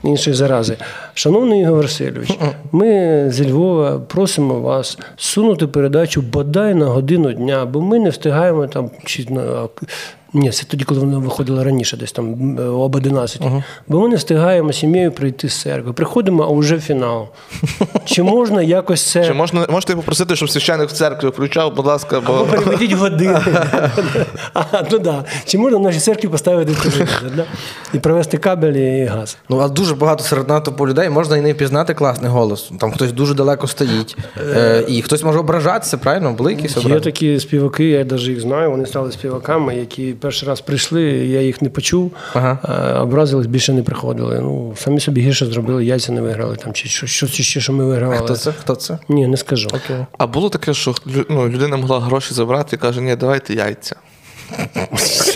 [0.03, 0.77] іншої зарази.
[1.13, 2.37] Шановний Ігор Васильович,
[2.71, 8.67] ми зі Львова просимо вас сунути передачу бодай на годину дня, бо ми не встигаємо
[8.67, 9.67] там чи на.
[10.33, 13.41] Ні, це тоді, коли вона виходила раніше, десь там е, об 11.
[13.87, 15.93] Бо ми не встигаємо сім'єю прийти з церкви.
[15.93, 17.27] Приходимо, а вже фінал.
[18.05, 19.25] Чи можна якось це.
[19.25, 23.39] Чи можна, можете попросити, щоб священник в церкві включав, будь ласка, бо Або переведіть години.
[24.53, 25.25] А, ну да.
[25.45, 27.45] Чи можна в нашій церкві поставити телевізор, да?
[27.93, 29.37] і провести кабель і газ?
[29.49, 32.71] Ну, а дуже багато серед натовпу людей можна і не впізнати класний голос.
[32.79, 34.17] Там хтось дуже далеко стоїть.
[34.55, 36.33] Е, і хтось може ображатися, правильно?
[36.33, 40.61] Були якісь Є такі співаки, я навіть їх знаю, вони стали співаками, які перший раз
[40.61, 42.59] прийшли, я їх не почув, Ага.
[42.63, 44.39] а, образились, більше не приходили.
[44.41, 47.85] Ну, самі собі гірше зробили, яйця не виграли, там, чи що- щось ще, що ми
[47.85, 48.25] вигравали.
[48.25, 48.51] Хто це?
[48.51, 48.97] Хто це?
[49.09, 49.69] Ні, не скажу.
[50.17, 50.95] А було таке, що
[51.29, 53.95] ну, людина могла гроші забрати і каже, ні, давайте яйця.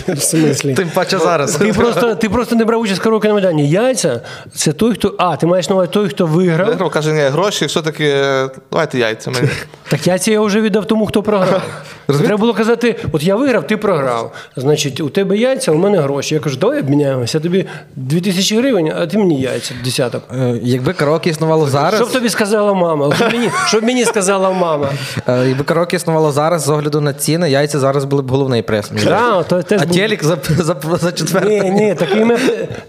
[0.08, 0.74] В смислі?
[0.74, 1.54] Тим паче зараз.
[1.54, 3.70] Ти просто, ти просто не брав участь в на Майдані.
[3.70, 4.20] Яйця
[4.54, 5.14] це той, хто.
[5.18, 6.68] А, ти маєш на увазі той, хто виграв.
[6.68, 9.30] Виграв, каже, ні, гроші, все-таки е, давайте яйця.
[9.30, 9.48] Мені.
[9.88, 11.62] Так яйця я вже віддав тому, хто програв.
[12.06, 14.32] Треба було казати: от я виграв, ти програв.
[14.56, 16.34] Значить, у тебе яйця, у мене гроші.
[16.34, 17.38] Я кажу, давай обміняємося.
[17.38, 20.22] Я тобі 2000 гривень, а ти мені яйця десяток.
[20.34, 23.14] Е, Якби караоке існувало зараз, Що б тобі сказала мама?
[23.14, 24.88] Що б мені, що б мені сказала мама?
[25.28, 28.90] е, якби караоке існувало зараз з огляду на ціни, яйця зараз були б головний прес.
[29.08, 31.60] Да, то теж а був- телек за, за, за четвертий.
[31.60, 32.38] Ні, ні, такий мем,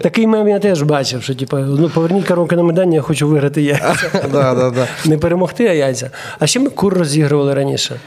[0.01, 3.61] такий мем я теж бачив, що типу, ну поверніть караоке на Майдані, я хочу виграти
[3.61, 3.95] яйця.
[4.31, 4.87] Да, да, да.
[5.05, 6.09] Не перемогти, а яйця.
[6.39, 7.99] А ще ми кур розігрували раніше.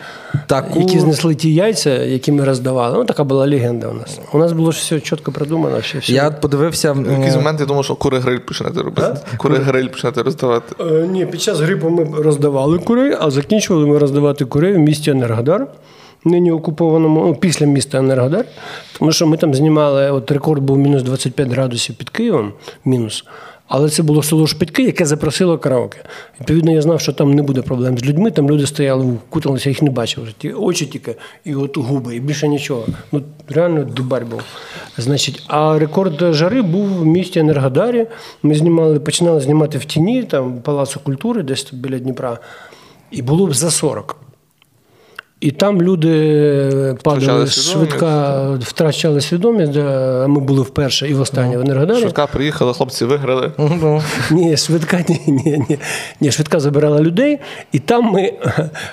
[0.47, 2.99] Таку- Які знесли ті яйця, які ми роздавали.
[2.99, 4.21] Ну, така була легенда у нас.
[4.33, 5.79] У нас було ж все чітко продумано.
[5.79, 6.13] Все, все.
[6.13, 6.93] Я подивився.
[6.93, 9.09] В е, якийсь момент я думав, що кури гриль почнете робити.
[9.37, 10.75] Кури гриль почнете роздавати.
[10.81, 15.11] Е, ні, під час грипу ми роздавали курей, а закінчували ми роздавати курей в місті
[15.11, 15.67] Енергодар,
[16.25, 18.45] нині окупованому, після міста Енергодар.
[18.99, 22.53] Тому що ми там знімали, от рекорд був мінус 25 градусів під Києвом,
[22.85, 23.25] мінус.
[23.71, 25.99] Але це було село Шпитки, яке запросило караоке.
[26.41, 28.31] Відповідно, я знав, що там не буде проблем з людьми.
[28.31, 30.33] Там люди стояли, вкуталися, їх не бачив.
[30.39, 32.87] Ті очі тільки, і от губи, і більше нічого.
[33.13, 34.41] Ну, реально дубарь був.
[34.99, 38.07] Значить, а рекорд жари був в місті Енергодарі.
[38.43, 42.39] Ми знімали, починали знімати в тіні, там Палацу культури, десь біля Дніпра.
[43.11, 44.17] І було б за 40.
[45.41, 49.73] І там люди падали швидка, втрачали свідомість.
[49.73, 51.15] да, Ми були вперше і
[51.57, 52.01] в Енергодарі.
[52.01, 53.53] Швидка приїхала, хлопці виграли.
[53.59, 55.79] ну, Ні, швидка, ні, ні, ні.
[56.21, 57.39] Ні, швидка забирала людей,
[57.73, 58.33] і там ми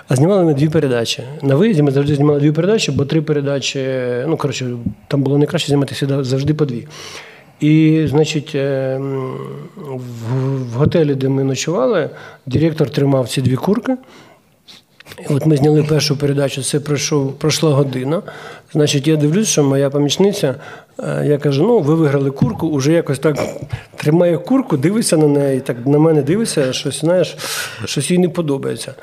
[0.07, 1.23] а знімали ми дві передачі.
[1.41, 3.88] На виїзді ми завжди знімали дві передачі, бо три передачі,
[4.27, 4.69] ну коротше,
[5.07, 6.88] там було найкраще знімати завжди- завжди по дві.
[7.60, 8.99] І, значить, е,
[9.75, 12.10] в, в готелі, де ми ночували,
[12.45, 13.95] директор тримав ці дві курки.
[15.30, 18.22] От ми зняли першу передачу, це пройшов, пройшла година.
[18.74, 20.56] Значить, я дивлюсь, що моя помічниця,
[21.00, 23.38] е, я кажу, ну, ви виграли курку, уже якось так
[23.96, 27.38] тримає курку, дивиться на неї, так на мене дивиться, щось, знаєш,
[27.86, 28.93] щось їй не подобається.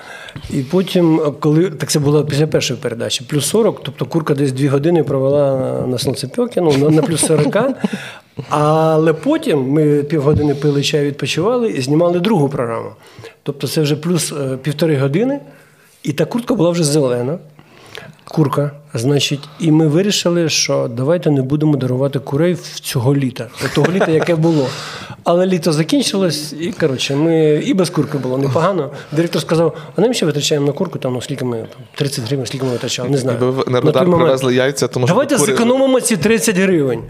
[0.51, 4.69] І потім, коли так це було після першої передачі, плюс 40, тобто курка десь дві
[4.69, 7.57] години провела на, на сонцепьокі, ну, на, на плюс 40.
[8.49, 12.91] Але потім ми півгодини пили чай, відпочивали і знімали другу програму.
[13.43, 15.41] Тобто це вже плюс е, півтори години.
[16.05, 17.39] І та куртка була вже зелена.
[18.25, 23.93] Курка, значить, і ми вирішили, що давайте не будемо дарувати курей в цього літа, того
[23.93, 24.69] літа, яке було.
[25.25, 28.91] Але літо закінчилось, і коротше, ми і без курки було непогано.
[29.13, 30.99] Директор сказав: а навіщо витрачаємо на курку?
[30.99, 33.39] Там ну, скільки ми там, 30 гривень, скільки ми витрачали, не знаю.
[33.53, 37.03] Ви На радар привезли яйця, тому що Давайте кури- зекономимо ці 30 гривень.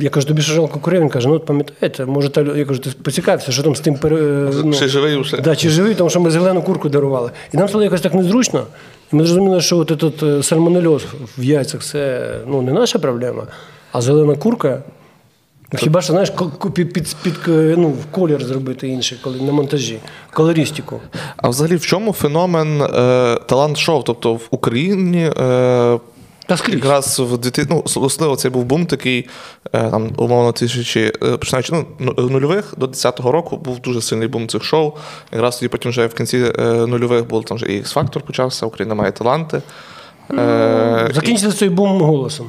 [0.00, 1.00] Я кажу, тобі що жалко курей?
[1.00, 3.94] Він каже, ну от пам'ятаєте, може, та, я кажу, ти поцікався, що там з тим
[3.94, 4.16] пере...
[4.64, 5.36] ну, Чи живий вже?
[5.36, 7.30] Да, чи живий, тому що ми зелену курку дарували.
[7.54, 8.62] І нам стало якось так незручно.
[9.12, 11.02] І ми зрозуміли, що от этот е, сальмонельоз
[11.38, 13.42] в яйцях це ну, не наша проблема,
[13.92, 14.82] а зелена курка.
[15.72, 16.32] Ну, Хіба що знаєш,
[16.74, 19.98] під, під, під, ну, колір зробити інший, коли на монтажі,
[20.32, 21.00] колористику.
[21.36, 22.86] А взагалі в чому феномен е,
[23.46, 24.02] талант-шоу?
[24.02, 25.98] Тобто в Україні е,
[26.46, 26.74] Та скрізь.
[26.74, 27.66] якраз в дити...
[27.70, 29.28] ну, особливо цей був бум такий,
[29.72, 34.28] е, там, умовно, тисячі, е, починаючи ну, ну, нульових до 10-го року був дуже сильний
[34.28, 34.92] бум цих шоу.
[35.32, 38.94] Якраз тоді потім вже в кінці е, нульових був там вже і X-Factor почався, Україна
[38.94, 39.62] має таланти.
[40.30, 42.46] Е, Закінчиться цей бум голосом.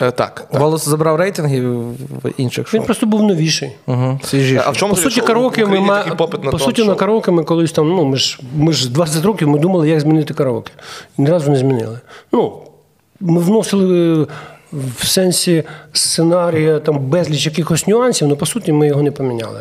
[0.00, 0.48] Е, так.
[0.50, 0.60] так.
[0.60, 2.78] Голос забрав рейтинги в інших шоу.
[2.78, 3.72] Він просто був новіший.
[3.86, 4.20] Угу.
[4.24, 4.60] Свіжіший.
[4.64, 6.02] А в чому По суті, караоке ми ма...
[6.18, 9.24] попит на по суті, на караоке ми колись там, ну ми ж ми ж 20
[9.24, 10.72] років ми думали, як змінити караоке.
[11.18, 11.98] І ні разу не змінили.
[12.32, 12.62] Ну,
[13.20, 14.26] ми вносили
[14.98, 19.60] в сенсі сценарія там безліч якихось нюансів, але по суті ми його не поміняли.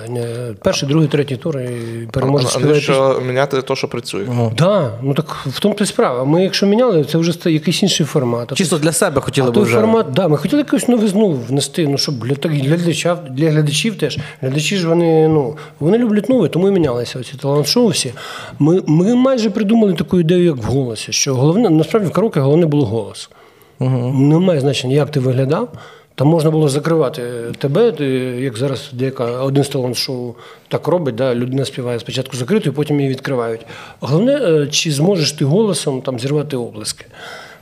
[0.61, 4.25] Перший, другий, третій тур і переможець А співає що міняти те, що працює.
[4.57, 6.23] Да, ну так в тому то й справа.
[6.23, 8.53] Ми, якщо міняли, це вже якийсь інший формат.
[8.53, 9.75] Чисто для себе хотіли а б той вже.
[9.75, 13.97] формат, да, ми хотіли якусь новизну внести, ну щоб для, так- для, глядачів, для глядачів
[13.97, 14.17] теж.
[14.41, 18.13] Глядачі ж вони, ну, вони люблять нове, тому і мінялися оці талант-шоу всі.
[18.59, 22.65] Ми, ми майже придумали таку ідею, як в голосі, що головне, насправді в караоке головне
[22.65, 23.29] було голос.
[23.79, 24.13] Угу.
[24.13, 25.69] Немає значення, як ти виглядав.
[26.15, 27.23] Там можна було закривати
[27.57, 27.93] тебе,
[28.39, 30.33] як зараз деяка один з талант-шоу
[30.67, 33.61] так робить, да, людина співає спочатку закритою, потім її відкривають.
[33.99, 37.05] Головне, е, чи зможеш ти голосом там зірвати облиски.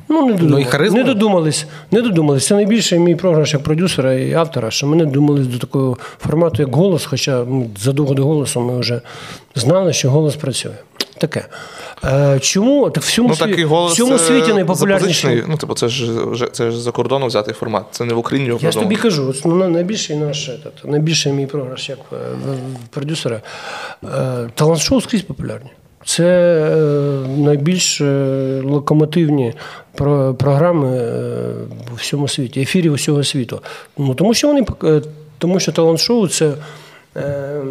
[0.10, 0.68] Ну, не додумались.
[0.68, 0.98] харизма.
[0.98, 1.66] не додумались.
[1.92, 2.48] Не додумались.
[2.48, 6.62] Це найбільший мій програш як продюсера і автора, що ми не додумались до такого формату,
[6.62, 9.02] як голос, хоча ну, задовго до голосу ми вже
[9.56, 10.72] знали, що голос працює.
[11.22, 11.46] Таке.
[12.04, 12.90] Е, чому?
[12.90, 15.44] Так в всьому, Ну, сві- такий голос в всьому е, світі найпопулярніший.
[15.48, 16.06] Ну, типу, це ж
[16.52, 17.84] це ж за кордону взятий формат.
[17.92, 21.46] Це не в Україні Я ж тобі кажу, от, ну, найбільший наш этот, найбільший мій
[21.46, 22.16] програш як е,
[22.90, 23.42] продюсера.
[24.04, 25.70] Е, Талант-шоу скрізь популярні.
[26.06, 28.02] Це е, найбільш
[28.64, 29.54] локомотивні
[29.96, 31.02] про- програми
[31.94, 33.62] у всьому світі, ефірі усього світу.
[33.98, 34.66] Ну, тому що вони
[35.38, 36.54] тому що талант-шоу це
[37.18, 37.62] е,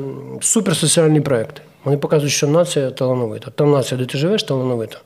[0.40, 1.60] суперсоціальні проекти.
[1.84, 3.50] Вони показують, що нація талановита.
[3.50, 4.98] Та нація, де ти живеш, талановита.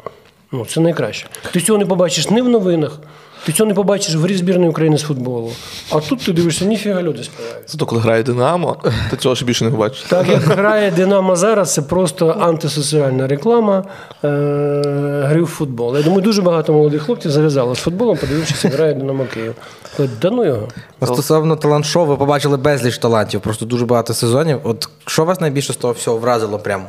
[0.52, 1.26] Ну, це найкраще.
[1.52, 2.98] Ти цього не побачиш ні в новинах,
[3.46, 5.50] ти цього не побачиш в грі збірної України з футболу.
[5.90, 7.70] А тут ти дивишся, ніфіга люди співають.
[7.70, 8.76] Зато коли грає Динамо,
[9.11, 10.04] ти цього ж більше не побачиш.
[10.09, 13.85] Так як грає Динамо зараз, це просто антисоціальна реклама
[14.24, 15.96] е- гри в футбол.
[15.96, 19.54] Я думаю, дуже багато молодих хлопців зав'язало з футболом, подивившись, як грає Динамо Київ.
[19.98, 20.68] Да ну його.
[21.02, 24.61] Стосовно талант-шоу, ви побачили безліч талантів, просто дуже багато сезонів.
[24.62, 26.83] От що вас найбільше з того всього вразило прям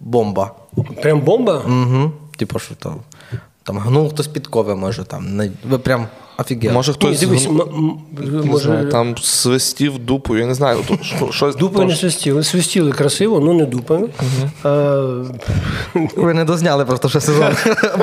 [0.00, 0.50] бомба?
[1.02, 1.62] Прям бомба.
[1.66, 2.10] Угу.
[2.36, 2.94] Типу, що там,
[3.64, 5.36] там гнув хтось підкови, може там.
[5.36, 6.06] не- Ви прям
[6.38, 6.74] офігели.
[6.74, 10.54] Може Ні, хтось дивись, ну, м- м- не може, знаю, там свистів дупою, я не
[10.54, 12.44] знаю, то, що, щось Дупою не свистіли.
[12.44, 13.64] Свистіли красиво, ну не.
[14.64, 17.52] Е, Ви не дозняли просто ще сезон.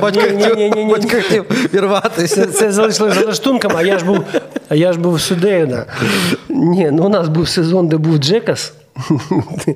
[0.01, 2.45] Батько хотів- вірватися.
[2.45, 4.19] Це, залишилось за лаштунком, а я ж був,
[4.69, 5.85] а я ж був судейна.
[6.49, 8.73] Ні, ну у нас був сезон, де був Джекас.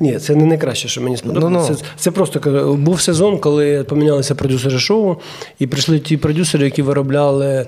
[0.00, 1.70] Ні, це не найкраще, що мені сподобалося.
[1.70, 1.74] Ну-ну.
[1.76, 2.40] Це, це просто
[2.78, 5.16] був сезон, коли помінялися продюсери шоу,
[5.58, 7.66] і прийшли ті продюсери, які виробляли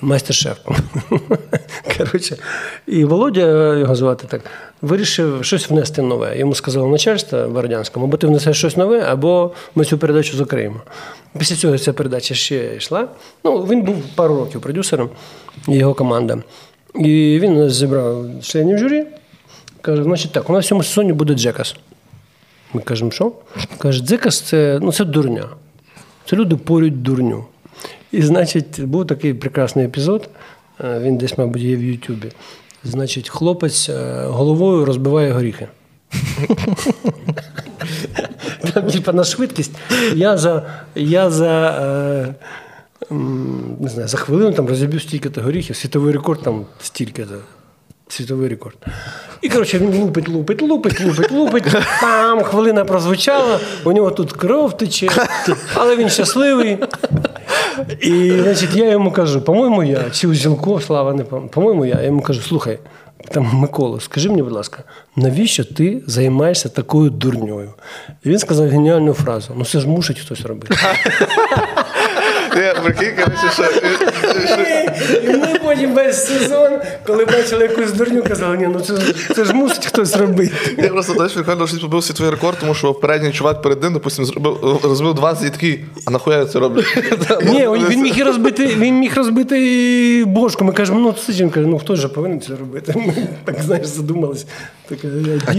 [0.00, 0.58] майстер-шеф.
[1.98, 2.36] Коротше,
[2.86, 4.40] і Володя його звати так,
[4.82, 6.38] вирішив щось внести нове.
[6.38, 10.80] Йому сказало начальство в Радянському, або ти внесеш щось нове, або ми цю передачу закриємо.
[11.38, 13.08] Після цього ця передача ще йшла.
[13.44, 15.10] Ну, він був пару років продюсером,
[15.68, 16.38] і його команда.
[16.94, 19.04] І він зібрав членів журі.
[19.86, 21.76] Каже, значить так, у нас в цьому сезоні буде Джекас.
[22.72, 23.32] Ми кажемо, що?
[23.78, 25.44] Каже, Джекас це, ну, це дурня.
[26.30, 27.44] Це люди порють дурню.
[28.12, 30.28] І, значить, був такий прекрасний епізод,
[30.84, 32.32] е, він десь, мабуть, є в Ютубі.
[32.84, 35.68] Значить, хлопець е, головою розбиває горіхи.
[38.74, 39.72] Там, типа, на швидкість.
[40.14, 41.70] Я за, я за,
[43.10, 43.14] е,
[43.80, 47.34] не знаю, за хвилину там розіб'ю стільки-то горіхів, світовий рекорд там стільки-то.
[48.08, 48.76] Світовий рекорд.
[49.42, 51.64] І, коротше, він лупить, лупить, лупить, лупить, лупить.
[52.00, 55.08] Там хвилина прозвучала, у нього тут кров тече,
[55.74, 56.78] але він щасливий.
[58.00, 61.96] І, значить, я йому кажу, по-моєму, я, чи Узілко, слава не пам- по-моєму, я.
[61.96, 62.78] Я йому кажу, слухай,
[63.30, 64.78] там Микола, скажи мені, будь ласка,
[65.16, 67.72] навіщо ти займаєшся такою дурньою?
[68.24, 70.74] І він сказав геніальну фразу: ну це ж мусить хтось робити.
[72.82, 73.62] Прикинь, коротше, що.
[75.24, 76.70] І ми потім весь сезон,
[77.06, 80.52] коли бачили якусь дурню, казали, ні, ну це, ж- це ж мусить хтось робити.
[80.78, 84.24] Я просто теж прикольно, що побив свій рекорд, тому що передній чувак перед ним, допустим,
[84.24, 86.82] зробив розбив 20 і такий, а нахуя я це роблю?
[87.44, 90.64] Ні, він міг розбити, він міг розбити бошку.
[90.64, 92.92] Ми кажемо, ну це каже, ну хто ж повинен це робити?
[92.96, 94.46] Ми так знаєш, задумались.
[94.88, 95.08] Таке,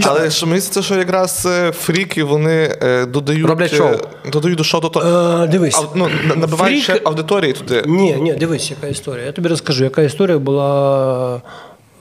[0.04, 3.90] Але що мені здається, що якраз е, фріки вони е, додають Роблять е, шоу.
[4.32, 5.00] додають до шоу, тобто
[5.44, 5.76] Е, дивись.
[5.78, 7.82] ав- ну, набивають Фрік- ще аудиторії туди.
[7.86, 9.26] Ні, ні, дивись, яка історія.
[9.26, 11.42] Я тобі розкажу, яка історія була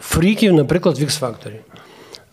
[0.02, 1.52] фріків, наприклад, в X-Factor.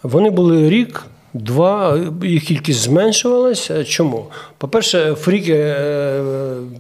[0.02, 1.02] Вони були рік,
[1.34, 3.84] два, їх кількість зменшувалася.
[3.84, 4.26] Чому?
[4.58, 6.22] По-перше, фріки е,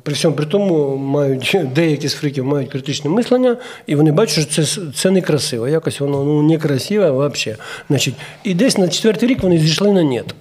[0.02, 4.64] при всьому при тому мають деякі з фріків мають критичне мислення, і вони бачать, що
[4.64, 5.68] це, це некрасиво.
[5.68, 7.58] Якось воно ну, некрасиво взагалі.
[7.88, 10.34] Значить, і десь на четвертий рік вони зійшли на нет.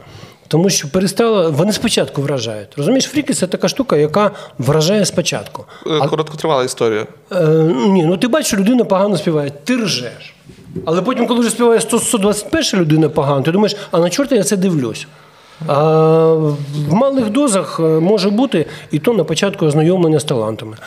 [0.48, 2.70] Тому що перестало, вони спочатку вражають.
[2.78, 5.66] Розумієш, фріки це така штука, яка вражає спочатку.
[5.88, 7.08] Е, Короткотривала історія.
[7.32, 7.48] Е,
[7.88, 10.33] ні, ну ти бачиш, людина погано співає, ти ржеш.
[10.86, 14.44] Але потім, коли вже співає 100 121 людина погано, ти думаєш, а на чорта я
[14.44, 15.08] це дивлюсь.
[15.68, 16.34] А
[16.90, 20.78] в малих дозах е, може бути і то на початку ознайомлення з талантами.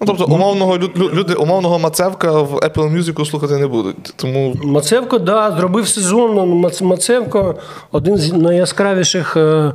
[0.00, 3.96] Ну, тобто, умовного лю- лю- люди, умовного Мацевка в Apple Music слухати не будуть.
[4.16, 6.64] Тому Мацевко, да, зробив сезон.
[6.82, 7.54] Мацевко
[7.92, 9.36] один з найяскравіших.
[9.36, 9.72] е, е,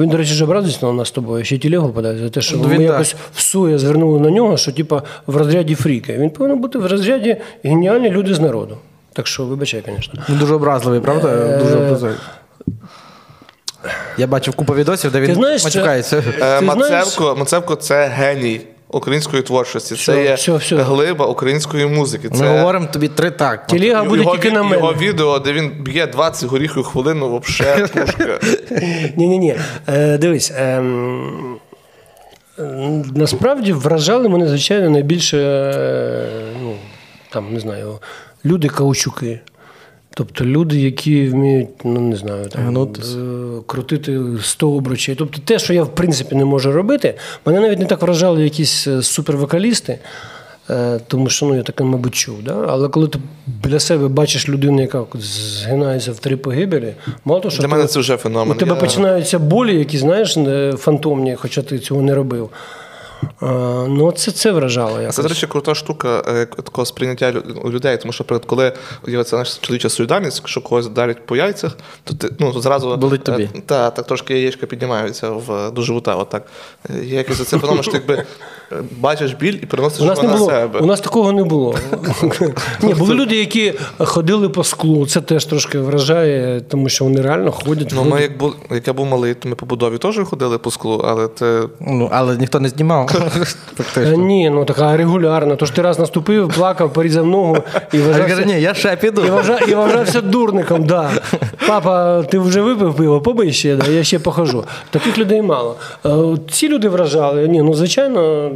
[0.00, 2.40] Він, до речі, вже образився на нас з тобою, ще й телегу подав за те,
[2.40, 6.16] що Ну, ми він якось всує звернули на нього, що типа в розряді фріки.
[6.20, 8.76] Він повинен бути в розряді геніальні люди з народу.
[9.12, 10.20] Так що, вибачай, звісно.
[10.28, 11.28] Ну, Дуже образливий, правда?
[11.28, 12.16] Е, Дуже образливий.
[14.18, 16.22] Я бачив купу відосів, де він знаєш, матюкається.
[16.62, 18.60] Мацевко, Мацевко це геній
[18.90, 19.96] української творчості.
[19.96, 20.76] Це є все, все.
[20.76, 22.28] глиба української музики.
[22.28, 23.66] Це Ми говоримо тобі три так.
[23.66, 24.76] Телега буде його, тільки на мене.
[24.76, 28.38] його відео, де він б'є 20 горіхів хвилину, взагалі пушка.
[29.16, 29.56] Ні-ні-ні.
[29.88, 30.52] Е, дивись.
[30.56, 31.56] ем,
[33.14, 36.28] насправді вражали мене, звичайно, найбільше, е,
[36.62, 36.74] ну,
[37.30, 37.98] там, не знаю,
[38.44, 39.40] люди-каучуки.
[40.18, 45.14] Тобто люди, які вміють, ну не знаю, там, е, крутити 100 обручей.
[45.14, 47.14] Тобто те, що я в принципі не можу робити,
[47.46, 49.98] мене навіть не так вражали якісь е, супервокалісти.
[50.70, 52.42] Е, Тому що ну, я таке, мабуть, чув.
[52.42, 52.64] Да?
[52.68, 56.94] Але коли ти біля себе бачиш людину, яка згинається в три погибелі,
[57.24, 58.56] мало того, що Для ти- мене це вже феномен.
[58.56, 62.50] у тебе Я- починаються болі, які, знаєш, не- фантомні, хоча ти цього не робив.
[63.88, 64.96] Ну, це, це вражало.
[64.96, 65.16] А Якось.
[65.16, 67.32] Це, до речі, крута штука е, такого сприйняття
[67.64, 68.72] людей, тому що, наприклад, коли
[69.08, 72.96] є ця наша чоловіча солідарність, якщо когось дарять по яйцях, то ти ну, то зразу.
[72.96, 73.42] Болить тобі.
[73.56, 76.14] е, Та, так трошки яєчка піднімаються в, до живота.
[76.14, 76.42] Отак.
[76.90, 78.24] Е, Є якось це феномен, що ти якби
[78.72, 80.78] е, бачиш біль і переносиш У нас, не його на себе.
[80.80, 81.74] у нас такого не було.
[82.82, 85.06] Ні, були люди, які ходили по склу.
[85.06, 87.92] Це теж трошки вражає, тому що вони реально ходять.
[87.94, 88.52] Ну, ми, як, бу...
[88.70, 91.62] як я був малий, то ми по будові теж ходили по склу, але це.
[91.80, 93.07] Ну, але ніхто не знімав.
[93.76, 94.16] Фактично.
[94.16, 95.56] ні, ну така регулярно.
[95.56, 97.56] Тож ти раз наступив, плакав, порізав ногу
[97.92, 99.24] і вважався, ні, я ще піду.
[99.26, 100.84] і вважав, і вважався дурником.
[100.84, 101.10] Да.
[101.66, 104.64] Папа, ти вже випив пиво, побий ще, да, я ще похожу.
[104.90, 105.76] Таких людей мало.
[106.06, 106.10] Е,
[106.50, 107.48] Ці люди вражали.
[107.48, 108.50] Ні, ну звичайно.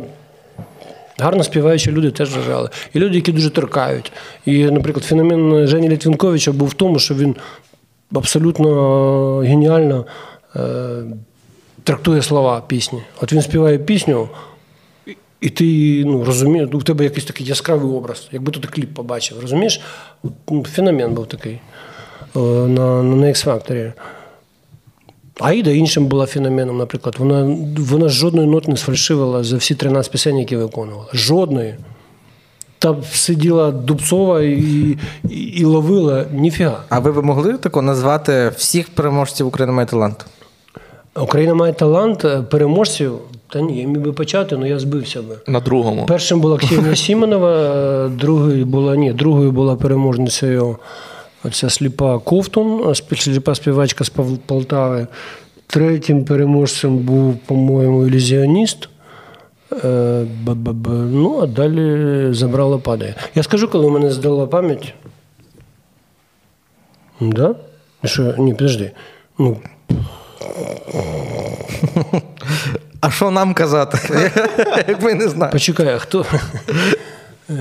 [1.19, 2.69] Гарно співаючі люди теж вражали.
[2.95, 4.13] І люди, які дуже торкають.
[4.47, 7.37] І, наприклад, феномен Жені Літвінковича був в тому, що він
[8.15, 10.07] абсолютно геніально
[10.57, 10.61] е,
[11.85, 13.03] трактує слова пісні.
[13.23, 14.29] От він співає пісню,
[15.41, 15.65] і- ти
[16.07, 19.81] ну, розумієш, у тебе якийсь такий яскравий образ, якби ти кліп побачив, розумієш?
[20.65, 21.59] Феномен був такий
[22.37, 23.93] е, на, на X-Factor.
[25.41, 27.15] Аїда іншим була феноменом, наприклад.
[27.19, 31.07] Вона, вона жодної ноти не сфальшивила за всі 13 пісень, які виконувала.
[31.13, 31.75] Жодної.
[32.79, 34.99] Там сиділа Дубцова і,
[35.31, 36.83] і, і ловила ніфіга.
[36.89, 40.27] А ви б могли тако назвати всіх переможців України має талант?
[41.17, 43.19] Україна має талант е, переможців.
[43.49, 45.37] Та ні, я міг би почати, але я збився би.
[45.47, 46.07] На другому.
[46.07, 47.51] Першим була Ксенія Сімонова,
[48.07, 50.77] е, другою була, ні, другою була переможницею
[51.45, 54.11] оця сліпа Ковтун, сліпа співачка з
[54.47, 55.07] Полтави.
[55.67, 58.89] Третім переможцем був, по-моєму, ілюзіоніст.
[59.85, 60.27] Е.
[60.91, 63.15] Ну, а далі забрала падає.
[63.35, 64.95] Я скажу, коли мене здала пам'ять.
[67.21, 67.55] Да?
[68.05, 68.35] Що?
[68.39, 68.91] Ні, подожди.
[69.39, 69.57] Ну,
[73.01, 73.99] А що нам казати?
[74.89, 75.53] Як ми не знаємо.
[75.53, 76.27] почекай, а хто?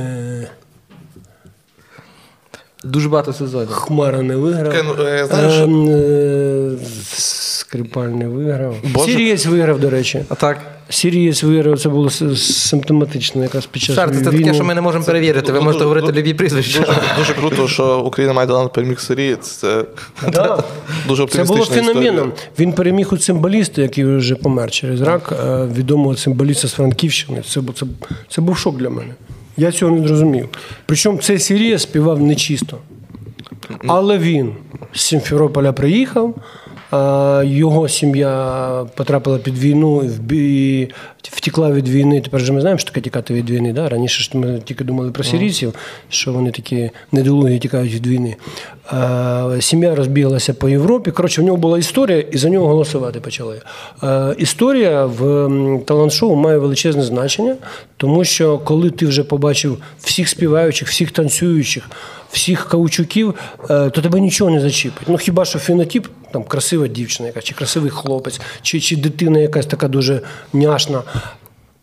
[2.83, 3.67] Дуже багато сезонів.
[3.69, 4.73] Хмара не виграв.
[4.85, 6.71] Ну, е, знаєш, Ем, е,
[7.15, 8.75] Скрипаль не виграв.
[8.83, 9.11] Боже.
[9.11, 10.25] Сірієць виграв, до речі.
[10.29, 10.57] А так.
[10.89, 14.43] Сірієць виграв, це було симптоматично якраз під час Жарти, це війни.
[14.43, 15.45] таке, що ми не можемо перевірити.
[15.51, 16.79] Ви Дуже- можете говорити дуже- любі прізвища.
[16.79, 19.35] Дуже, дуже круто, що Україна має талант переміг Сирії.
[19.41, 19.85] Це
[20.33, 20.63] Да.
[21.07, 22.03] дуже Це було феноменом.
[22.03, 22.25] історія.
[22.59, 25.33] Він переміг у цимбаліста, який вже помер через рак,
[25.75, 27.43] відомого цимбаліста з Франківщини.
[27.49, 27.85] Це, це,
[28.29, 29.13] це був шок для мене.
[29.57, 30.49] Я цього не зрозумів.
[30.85, 32.77] Причому цей Сірія співав нечисто.
[33.87, 34.53] Але він
[34.93, 36.35] з Сімферополя приїхав.
[36.91, 40.87] А, Його сім'я потрапила під війну, і
[41.21, 42.21] втекла від війни.
[42.21, 43.73] Тепер же ми знаємо, що таке тікати від війни.
[43.73, 43.89] Да?
[43.89, 45.73] Раніше ж ми тільки думали про сирійців,
[46.09, 48.35] що вони такі недолугі тікають від війни.
[49.59, 51.11] Сім'я розбіглася по Європі.
[51.11, 53.61] Коротше, в нього була історія, і за нього голосувати почали.
[54.37, 55.49] Історія в
[55.85, 57.55] талант-шоу має величезне значення,
[57.97, 61.89] тому що коли ти вже побачив всіх співаючих, всіх танцюючих,
[62.31, 63.35] всіх каучуків,
[63.69, 65.07] е, то тебе нічого не зачіпить.
[65.07, 69.65] Ну хіба що фенотип, там красива дівчина, яка, чи красивий хлопець, чи, чи дитина якась
[69.65, 70.21] така дуже
[70.53, 71.03] няшна,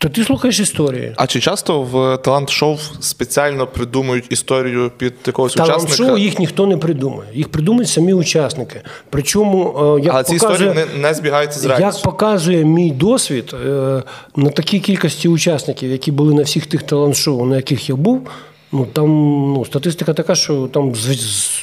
[0.00, 1.12] то ти слухаєш історії.
[1.16, 6.10] А чи часто в талант-шоу спеціально придумують історію під якогось Талант учасника?
[6.10, 7.30] шоу їх ніхто не придумає.
[7.34, 8.80] Їх придумають самі учасники.
[9.10, 13.54] Причому, е, як Але ці показує, історії не, не збігаються з Як показує мій досвід,
[13.66, 14.02] е,
[14.36, 18.28] на такій кількості учасників, які були на всіх тих талант-шоу, на яких я був,
[18.72, 19.08] ну там
[19.52, 20.92] ну, статистика така, що там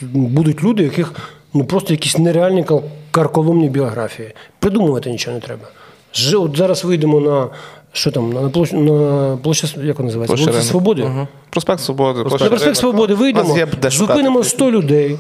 [0.01, 1.13] будуть люди, яких
[1.53, 2.65] ну просто якісь нереальні
[3.11, 4.31] карколомні біографії.
[4.59, 5.67] Придумувати нічого не треба.
[6.13, 7.47] Ж- От зараз вийдемо на
[7.91, 10.35] що там, на площу, на площа, як вона називається?
[10.37, 11.03] Площа Свободи.
[11.03, 11.27] Мгм.
[11.49, 12.21] Проспект Свободи.
[12.23, 13.57] площа На проспект Свободи вийдемо,
[13.89, 15.17] зупинимо 100 людей.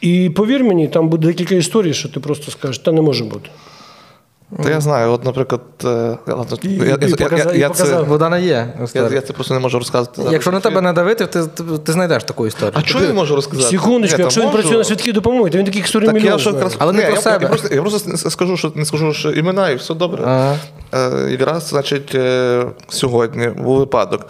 [0.00, 3.50] І повір мені, там буде декілька історій, що ти просто скажеш, та не може бути.
[4.62, 6.16] Та я знаю, от, наприклад, е,
[6.62, 8.06] І- я, і я, я, показав- і я, це, показав.
[8.06, 8.74] Богдана є.
[8.94, 10.22] я, я це просто не можу розказати.
[10.30, 12.72] Якщо на тебе надавити, ти, ти, ти знайдеш таку історію.
[12.74, 13.76] А чого я не можу розказати?
[13.76, 16.56] Секундочку, якщо він працює на швидкій допомогі, то він таких історій Так я мільйон знає.
[16.56, 17.38] якраз Але не Ні, про я, себе.
[17.42, 20.22] Я, просто, я просто скажу, що не скажу, що імена і все добре.
[20.26, 20.56] Ага.
[20.94, 24.26] Е, якраз, значить, е, сьогодні був випадок.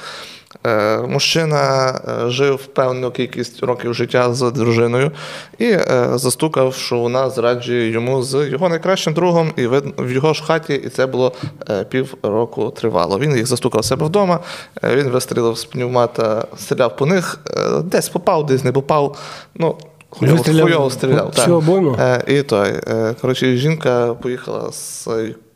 [0.66, 1.90] Е, Мужчина
[2.26, 5.12] е, жив певну кількість років життя з дружиною
[5.58, 10.44] і е, застукав, що вона зраджує йому з його найкращим другом, і в його ж
[10.44, 11.32] хаті, і це було
[11.70, 13.18] е, пів року тривало.
[13.18, 14.40] Він їх застукав себе вдома,
[14.82, 17.40] він вистрілив з пневмата, стріляв по них,
[17.84, 19.18] десь попав, десь не попав.
[19.54, 19.76] Ну,
[20.10, 21.26] хуйово, стріляв.
[21.26, 21.60] всю
[21.96, 22.28] так.
[22.28, 22.72] І той.
[23.20, 25.08] Коротше, жінка поїхала з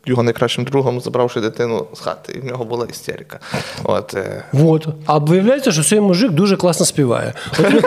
[0.06, 3.38] його найкращим другом, забравши дитину з хати, і в нього була істерика.
[3.84, 4.86] От, е, Вот.
[5.06, 7.34] А виявляється, що цей мужик дуже класно співає.
[7.58, 7.82] От він,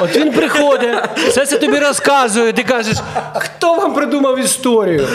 [0.00, 2.96] От він приходить, все це тобі розказує, ти кажеш,
[3.34, 5.08] хто вам придумав історію?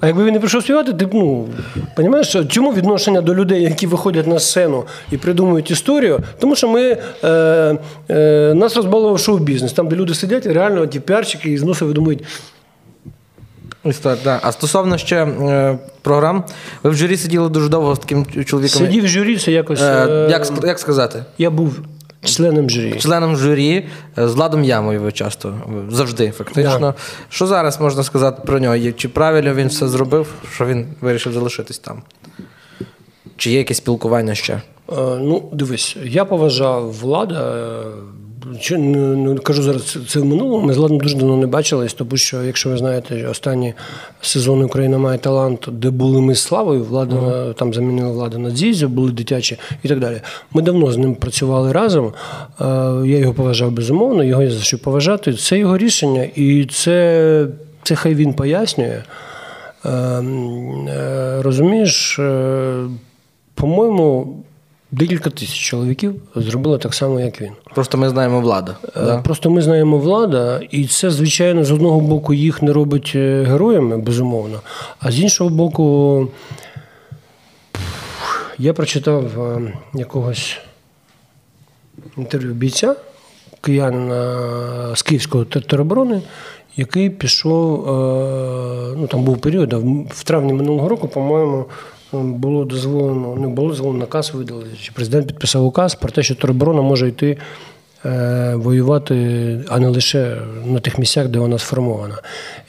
[0.00, 1.48] А якби він не прийшов співати, ти ну,
[1.96, 6.20] розумієш, чому відношення до людей, які виходять на сцену і придумують історію?
[6.38, 7.28] Тому що ми, е,
[8.10, 12.24] е, нас розбалував шоу-бізнес, там, де люди сидять, і реально ті піарчики із носа видумують.
[13.84, 14.40] Історія, да.
[14.42, 16.44] А стосовно ще е, програм,
[16.82, 18.78] ви в журі сиділи дуже довго з таким чоловіком.
[18.78, 19.80] Сидів в журі, це якось.
[19.80, 21.24] Е, е, як, як сказати?
[21.38, 21.80] Я був
[22.24, 22.94] членом журі.
[22.98, 23.86] Членом журі
[24.18, 25.54] е, з Владом Ямою ви часто
[25.90, 26.78] завжди, фактично.
[26.78, 26.94] Да.
[27.28, 28.92] Що зараз можна сказати про нього?
[28.92, 32.02] Чи правильно він все зробив, що він вирішив залишитись там?
[33.36, 34.52] Чи є якесь спілкування ще?
[34.52, 34.60] Е,
[35.20, 37.64] Ну, дивись, я поважав влада.
[38.60, 40.66] Чи, не, не кажу зараз це- це в минулому.
[40.66, 43.74] Ми з Владом дуже давно не бачились, тому що, якщо ви знаєте, останні
[44.20, 48.50] сезони Україна має талант, де були ми з Славою, влада е, там замінила влада на
[48.50, 50.20] Дзізю, були дитячі і так далі.
[50.52, 52.06] Ми давно з ним працювали разом.
[52.60, 52.64] Е,
[53.06, 55.32] Я його поважав безумовно, його є за що поважати.
[55.34, 57.46] Це його рішення, і це,
[57.82, 59.02] це хай він пояснює.
[59.84, 62.74] Е, е, Розумієш, е,
[63.54, 64.36] по-моєму,
[64.92, 67.50] декілька тисяч чоловіків зробили так само, як він.
[67.74, 68.76] Просто ми знаємо влада.
[68.84, 69.18] Е, Да?
[69.22, 73.98] Просто ми знаємо влада, і це, звичайно, з одного боку їх не робить е, героями,
[73.98, 74.60] безумовно.
[75.00, 76.28] А з іншого боку,
[78.58, 80.58] я прочитав е, якогось
[82.16, 82.94] інтерв'ю бійця,
[83.60, 86.22] киянина з Київського те- тероборони,
[86.76, 87.84] який пішов,
[88.98, 89.72] ну там був період,
[90.10, 91.64] в травні минулого року, по-моєму,
[92.12, 96.82] було дозволено, не було дозволено наказ видали, чи президент підписав указ про те, що тероборона
[96.82, 97.38] може йти
[98.04, 99.14] е, воювати,
[99.68, 100.36] а не лише
[100.66, 102.18] на тих місцях, де вона сформована.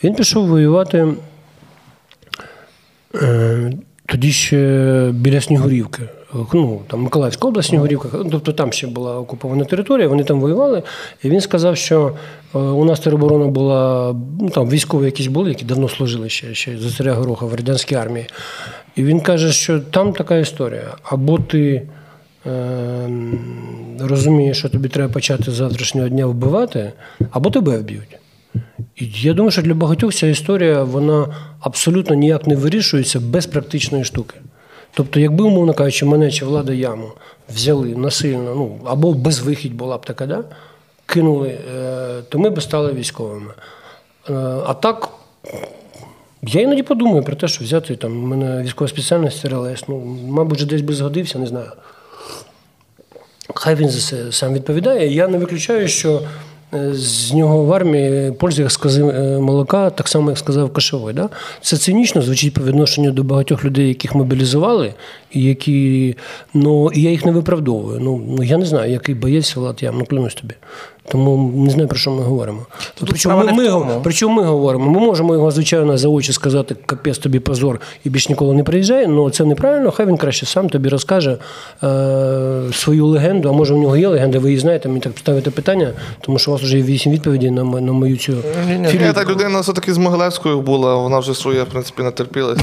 [0.04, 1.08] Він пішов воювати
[3.16, 3.72] е,
[4.06, 6.02] тоді ще біля Снігурівки.
[6.34, 10.84] Ну, там Миколаївська область, Снігурівка, тобто там ще була окупована територія, вони там воювали.
[11.24, 12.12] І він сказав, що
[12.56, 16.78] е, у нас тероборона була, ну там військові якісь були, які давно служили ще, ще
[16.78, 18.26] за царя Гороха в радянській армії.
[18.96, 20.96] І він каже, що там така історія.
[21.04, 21.82] Або ти
[22.46, 23.10] е,
[24.00, 26.92] розумієш, що тобі треба почати з завтрашнього дня вбивати,
[27.32, 28.18] або тебе вб'ють.
[28.96, 31.28] І я думаю, що для багатьох ця історія вона
[31.60, 34.36] абсолютно ніяк не вирішується без практичної штуки.
[34.94, 37.12] Тобто, якби, умовно кажучи, мене чи влада яму
[37.50, 40.44] взяли насильно, ну або безвихідь була б така, да?
[41.06, 43.52] кинули, е, то ми б стали військовими.
[44.30, 44.34] Е,
[44.66, 45.10] А так,
[46.42, 49.84] я іноді подумаю про те, що взяти там у мене військова спеціальність РЛС.
[49.88, 51.72] Ну, мабуть, же десь би згодився, не знаю.
[53.56, 55.14] Хай він за це сам відповідає.
[55.14, 56.22] Я не виключаю, що
[56.92, 61.14] з нього в армії пользу, як скази е, молока, так само, як сказав Кашовий.
[61.14, 61.30] Да?
[61.62, 64.94] Це цинічно звучить по відношенню до багатьох людей, яких мобілізували,
[65.32, 66.16] і які.
[66.54, 68.00] Ну, і я їх не виправдовую.
[68.00, 70.54] Ну, ну я не знаю, який боєць Влад я ну клянусь тобі.
[71.10, 72.66] Тому не знаю, про що ми говоримо.
[73.00, 77.18] Причому справа ми, ми, причому ми говоримо, ми можемо його, звичайно, за очі сказати, капець
[77.18, 80.90] тобі позор і більш ніколи не приїжджає, але це неправильно, хай він краще сам тобі
[80.90, 81.38] розкаже
[81.84, 85.52] е, свою легенду, а може в нього є легенда, ви її знаєте, мені так ставите
[85.52, 88.34] питання, тому що у вас вже є вісім відповідей на, на мою цю
[88.68, 92.60] Ні, та людина все-таки з Могилевською була, вона вже своє, в принципі, натерпілась.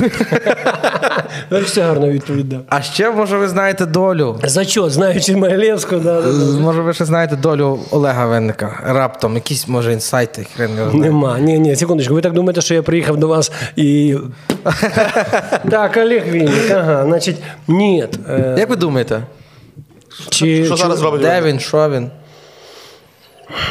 [1.66, 2.54] Це гарна відповідь.
[2.68, 4.38] А ще, може, ви знаєте долю.
[4.44, 6.22] За що, знаючи Могилевську, да.
[6.60, 8.80] Може, ви ще знаєте долю Олега Винника.
[8.84, 11.04] Раптом, якісь, може, інсайти, хрен його знає.
[11.04, 12.14] Нема, ні, ні, секундочку.
[12.14, 14.16] Ви так думаєте, що я приїхав до вас і.
[15.70, 17.36] так, Олег Вінник, ага, значить,
[17.68, 18.06] ні.
[18.28, 19.22] Е, Як ви думаєте?
[20.28, 21.20] чи, Що чи- зараз робить?
[21.20, 22.10] Де він, що він?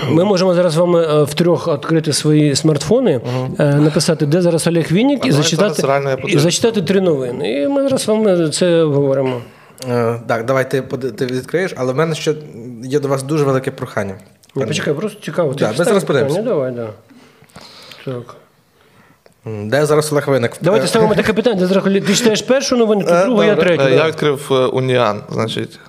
[0.10, 3.22] Ми можемо зараз з вами е, втрьох відкрити свої смартфони,
[3.60, 7.62] е, написати, де зараз Олег Вінник, і зачитати, реально я і зачитати три новини.
[7.62, 9.42] І ми зараз з вами це обговоримо.
[9.90, 10.82] Е, так, давай ти,
[11.18, 12.34] ти відкриєш, але в мене ще
[12.84, 14.16] є до вас дуже велике прохання.
[14.60, 15.54] Ні, почекай, просто цікаво.
[15.54, 16.42] Ти Да, ми читаєш зараз подивимося.
[16.42, 16.88] Давай, да.
[18.06, 18.36] Так.
[19.46, 20.52] Де зараз Олег Винник?
[20.62, 21.60] Давайте Е, ставимо таке питання.
[21.60, 23.84] Де зараз Ти читаєш першу новину, ти другу, я третю.
[23.84, 23.92] Е.
[23.96, 25.80] Я відкрив е, Уніан, значить.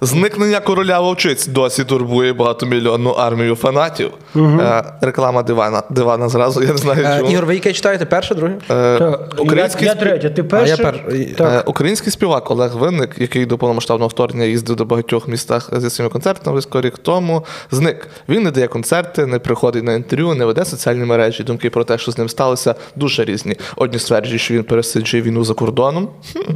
[0.00, 4.10] Зникнення короля вовчиць досі турбує багатомільйонну армію фанатів.
[4.36, 5.82] Е, Реклама дивана.
[5.90, 7.30] Дивана зразу, я не знаю е, чому.
[7.30, 8.04] Ігор, ви яке читаєте?
[8.04, 8.54] Перше, друге?
[8.70, 11.04] Е, Український я, я третя, ти А я пер...
[11.36, 11.52] Так.
[11.52, 16.12] Е, Український співак Олег Винник, який до повномасштабного вторгнення їздив до багатьох містах зі своїми
[16.12, 18.08] концертами близько рік тому, зник.
[18.28, 21.42] Він не дає концерти, не приходить на інтерв'ю, не веде соціальні мережі.
[21.42, 23.56] Думки про те, що з ним сталося, дуже різні.
[23.76, 26.08] Одні стверджують, що він пересиджує війну за кордоном.
[26.32, 26.52] Хм.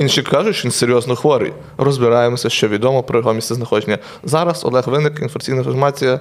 [0.00, 1.52] Інші кажуть, що він серйозно хворий.
[1.78, 3.98] Розбираємося, що відомо про його місце знаходження.
[4.24, 6.20] Зараз Олег Виник, інформаційна інформація.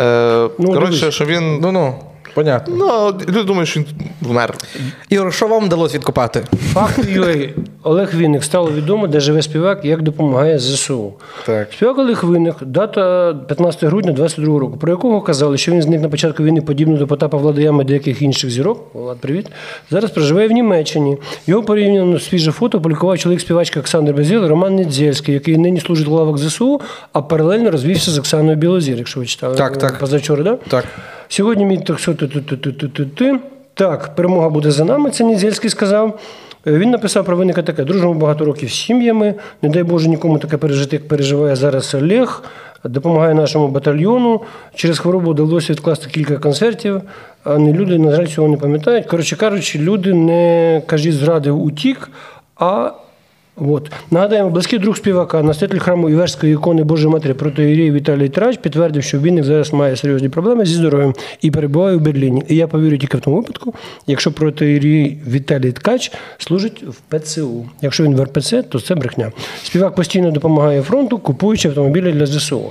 [0.00, 1.58] Е, Ну, коротше, що він.
[1.62, 1.94] Ну ну,
[2.34, 2.74] понятно.
[2.78, 3.86] Ну, люди думають, що він
[4.20, 4.54] вмер.
[5.08, 6.42] Ігор, що вам вдалося відкопати?
[6.72, 7.48] Факт UA.
[7.82, 11.12] Олег Вінник стало відомо, де живе співак, і як допомагає ЗСУ.
[11.46, 11.68] Так.
[11.72, 16.08] Співак Олег Винник, дата 15 грудня 22 року, про якого казали, що він зник на
[16.08, 18.86] початку війни подібно до Потапа Владаяма і деяких інших зірок.
[18.94, 19.46] Влад, привіт.
[19.90, 21.16] Зараз проживає в Німеччині.
[21.46, 26.10] Його порівняно свіже фото опублікував чоловік співачки Олександр Безіл, Роман Недзельський, який нині служить в
[26.12, 26.80] лавах ЗСУ,
[27.12, 29.98] а паралельно розвівся з Оксаною Білозір, якщо ви читали Так, так.
[29.98, 30.58] позавчора, да?
[30.68, 30.84] Так.
[31.32, 33.38] Сьогодні мій так що ти
[33.74, 36.20] Так, перемога буде за нами, це Нідзельський сказав.
[36.66, 39.34] Е, Він написав про виника таке: дружимо багато років з сім'ями.
[39.62, 42.42] Не дай Боже нікому таке пережити, як переживає зараз Олег.
[42.84, 44.40] Допомагає нашому батальйону.
[44.74, 47.00] Через хворобу вдалося відкласти кілька концертів.
[47.44, 49.06] А не люди, на жаль, цього не пам'ятають.
[49.06, 52.10] Коротше кажучи, люди не кажіть, зрадив утік,
[52.56, 52.90] а
[53.60, 53.90] От.
[54.10, 59.18] Нагадаємо, близький друг співака, настоятель храму Іверської ікони Божої Матері протоїрей Віталій Трач підтвердив, що
[59.18, 62.42] Вінник зараз має серйозні проблеми зі здоров'ям і перебуває у Берліні.
[62.48, 63.74] І я повірю тільки в тому випадку,
[64.06, 67.66] якщо протоїрей Віталій Ткач служить в ПЦУ.
[67.82, 69.32] Якщо він в РПЦ, то це брехня.
[69.62, 72.62] Співак постійно допомагає фронту, купуючи автомобілі для ЗСУ.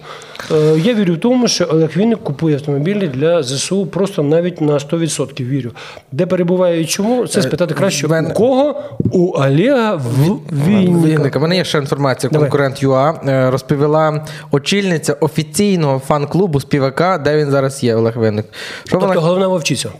[0.52, 4.74] Е, Я вірю в тому, що Олег Вінник купує автомобілі для ЗСУ просто навіть на
[4.74, 5.72] 100% вірю.
[6.12, 8.82] Де перебуває і чому, це спитати краще у кого?
[9.12, 10.40] У Олега в
[10.80, 11.40] Вінника.
[11.40, 12.30] У мене є ще інформація.
[12.32, 12.50] Давай.
[12.50, 18.46] Конкурент ЮА е, розповіла очільниця офіційного фан-клубу співака, де він зараз є, Олег Винник.
[18.84, 19.90] Що Тобто вона головна вовчиця.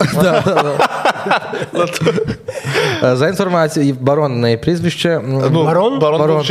[3.04, 5.20] Е, за інформацією, барон на її прізвище.
[5.26, 5.98] Ну, Барон?
[5.98, 6.44] Барон,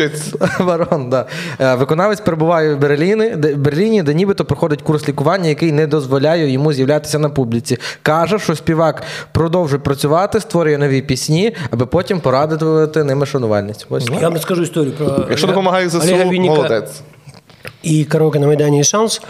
[0.59, 1.09] Барон.
[1.09, 1.25] Да.
[1.59, 6.51] Е, Виконавець перебуває в Берліні, де, Берліні, де нібито проходить курс лікування, який не дозволяє
[6.51, 7.77] йому з'являтися на публіці.
[8.01, 13.85] Каже, що співак продовжує працювати, створює нові пісні, аби потім порадити ними шанувальниць.
[13.89, 14.08] Ось.
[14.13, 17.01] Я вам розкажу історію про Якщо допомагає ЗСУ, молодець.
[17.83, 19.21] і караоке на Майдані і шанс.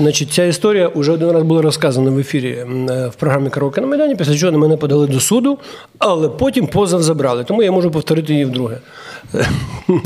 [0.00, 3.86] Значить, ця історія вже один раз була розказана в ефірі е, в програмі Караоке на
[3.86, 5.58] Майдані, після чого на мене подали до суду,
[5.98, 7.44] але потім позов забрали.
[7.44, 8.78] Тому я можу повторити її вдруге.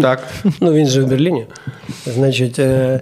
[0.01, 0.23] Так.
[0.61, 1.47] Ну, він же в Берліні.
[2.07, 3.01] Значить, е,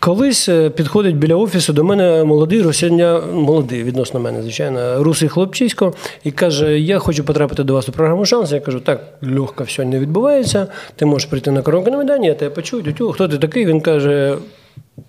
[0.00, 5.94] колись е, підходить біля офісу до мене молодий росіяня, молодий відносно мене, звичайно, русий хлопчисько,
[6.24, 8.52] і каже: Я хочу потрапити до вас у програму шанс.
[8.52, 10.66] Я кажу, так, легко все не відбувається.
[10.96, 12.82] Ти можеш прийти на коронку на Майдані, я тебе почую.
[12.82, 13.66] Тю, хто ти такий?
[13.66, 14.36] Він каже.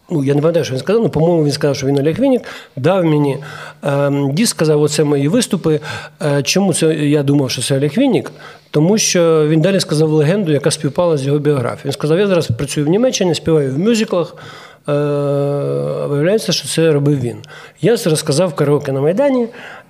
[0.10, 2.42] ну я не пам'ятаю, що він сказав, ну, по-моєму, він сказав, що він Олег Вінник,
[2.76, 3.38] дав мені
[3.84, 5.80] ем, диск, сказав, оце мої виступи.
[6.22, 8.32] Е, чому це я думав, що це Олег Вінник?
[8.72, 11.86] Тому що він далі сказав легенду, яка співпала з його біографією.
[11.86, 14.36] Він сказав: я зараз працюю в Німеччині, співаю в мюзиклах.
[14.90, 14.94] Е,
[16.08, 17.38] виявляється, що це робив він.
[17.82, 19.48] Я це розказав караоке на Майдані,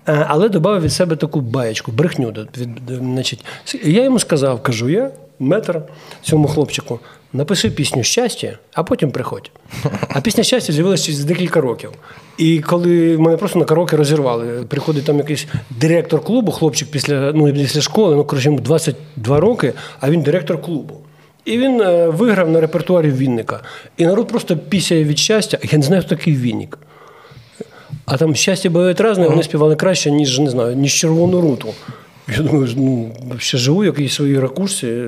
[0.08, 2.34] е, але додав від себе таку баєчку, брехню.
[2.88, 3.46] Значить,
[3.84, 5.82] я йому сказав, кажу я, метр
[6.22, 7.00] цьому хлопчику,
[7.34, 9.52] напиши пісню щастя, а потім приходь.
[10.10, 11.92] А пісня щастя з'явилася через декілька років.
[12.38, 17.54] І коли мене просто на караоке розірвали, приходить там якийсь директор клубу, хлопчик після ну,
[17.54, 20.98] після школи, ну коротше, йому 22 роки, а він директор клубу.
[21.46, 23.60] І він е, виграв на репертуарі Вінника.
[23.98, 25.58] І народ просто пісяє від щастя.
[25.72, 26.78] Я не знаю, хто такий Вінник.
[28.06, 31.68] А там щастя буває різне, вони співали краще, ніж не знаю, ніж червону руту.
[32.38, 35.02] Я думаю, ну, ще живу в якійсь своїй ракурсі.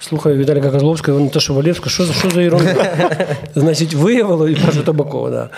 [0.00, 2.74] Слухаю Віталіка Козловського, вони те, що Валєвська, що, за- що за ерунда?
[3.54, 5.30] Значить, виявило і Паша Табакова.
[5.30, 5.50] Да.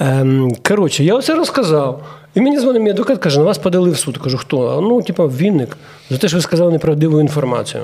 [0.00, 2.04] Ем, коротше, я оце розказав.
[2.34, 4.18] І мені дзвонить мій адвокат, каже, на вас подали в суд.
[4.18, 4.80] Кажу, хто?
[4.80, 5.76] Ну, типа, Вінник.
[6.10, 7.82] За те, що ви сказали неправдиву інформацію.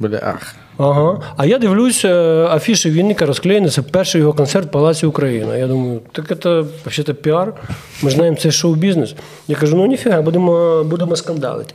[0.00, 0.54] Бля, ах.
[0.78, 1.20] Ага.
[1.36, 5.56] А я дивлюсь, е, афіші Вінника розклеєні, це перший його концерт в Палаці Україна.
[5.56, 7.54] Я думаю, так це взагалі піар.
[8.02, 9.14] Ми знаємо, це шоу-бізнес.
[9.48, 11.74] Я кажу, ну ніфіга, будемо, будемо скандалити.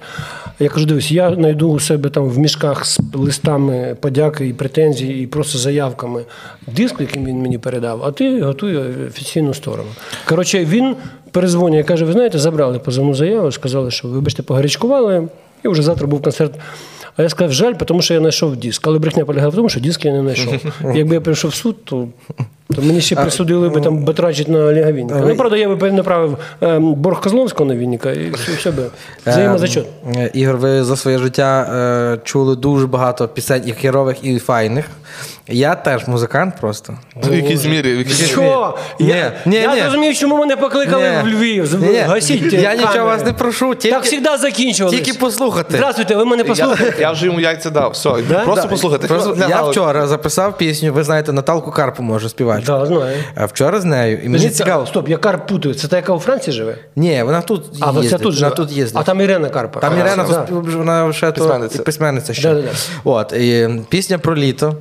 [0.59, 5.07] Я кажу, дивись, я знайду у себе там в мішках з листами подяки і претензій,
[5.07, 6.24] і просто заявками
[6.67, 9.89] диск, який він мені передав, а ти готуй офіційну сторону.
[10.26, 10.95] Коротше, він
[11.32, 15.28] перезвонює і каже: ви знаєте, забрали позовну заяву, сказали, що вибачте, погарячкували,
[15.65, 16.53] і вже завтра був концерт.
[17.18, 18.88] А я сказав, жаль, тому що я знайшов диск.
[18.88, 20.53] Але брехня полягала в тому, що диск я не знайшов.
[20.95, 22.07] Якби я прийшов в суд, то,
[22.76, 25.26] то мені ще присудили би там батрачить на Олега Вінника.
[25.28, 28.84] Ну, правда, я би направив ем, борг Козловського на Вінника і все, би.
[29.28, 29.86] Взаємозачет.
[30.16, 34.86] Е, Ігор, ви за своє життя е, чули дуже багато пісень і херових, і файних.
[35.47, 36.93] Я теж музикант просто.
[37.16, 37.93] В якійсь мірі.
[37.95, 38.78] в якійсь- Що?
[38.99, 39.82] Ні, Я, ні, я ні.
[39.82, 41.32] зрозумів, чому мене покликали Ні.
[41.32, 41.82] в Львів.
[41.82, 41.97] Ні, ні.
[41.97, 43.03] Гасіть Я нічого камери.
[43.03, 44.99] вас не прошу, тільки- Так завжди закінчувалось.
[44.99, 45.74] Тільки послухати.
[45.78, 47.01] Здравствуйте, ви мене послухаєте?
[47.01, 47.91] я вже йому яйця дав.
[47.91, 48.39] Все, Да?
[48.39, 48.68] просто Да.
[48.70, 49.07] послухайте.
[49.07, 49.72] Просто я галочку.
[49.72, 52.64] вчора записав пісню, ви знаєте, Наталку Карпу може співати.
[52.66, 53.18] Так, знаю.
[53.36, 54.14] А вчора з нею.
[54.18, 54.86] І мені Подожди, цікаво.
[54.86, 55.76] Стоп, я Карп путаю.
[55.76, 56.76] Це та, яка у Франції живе?
[56.95, 58.22] Ні, вона тут А, ви це їздить.
[58.22, 59.01] тут вона тут їздить.
[59.01, 59.80] А там Ірина Карпа.
[59.80, 60.41] Там Ірена, да.
[60.41, 61.84] тут вона ще то- Письменниця.
[61.84, 62.55] письменниця ще.
[63.03, 64.76] От, і пісня про літо.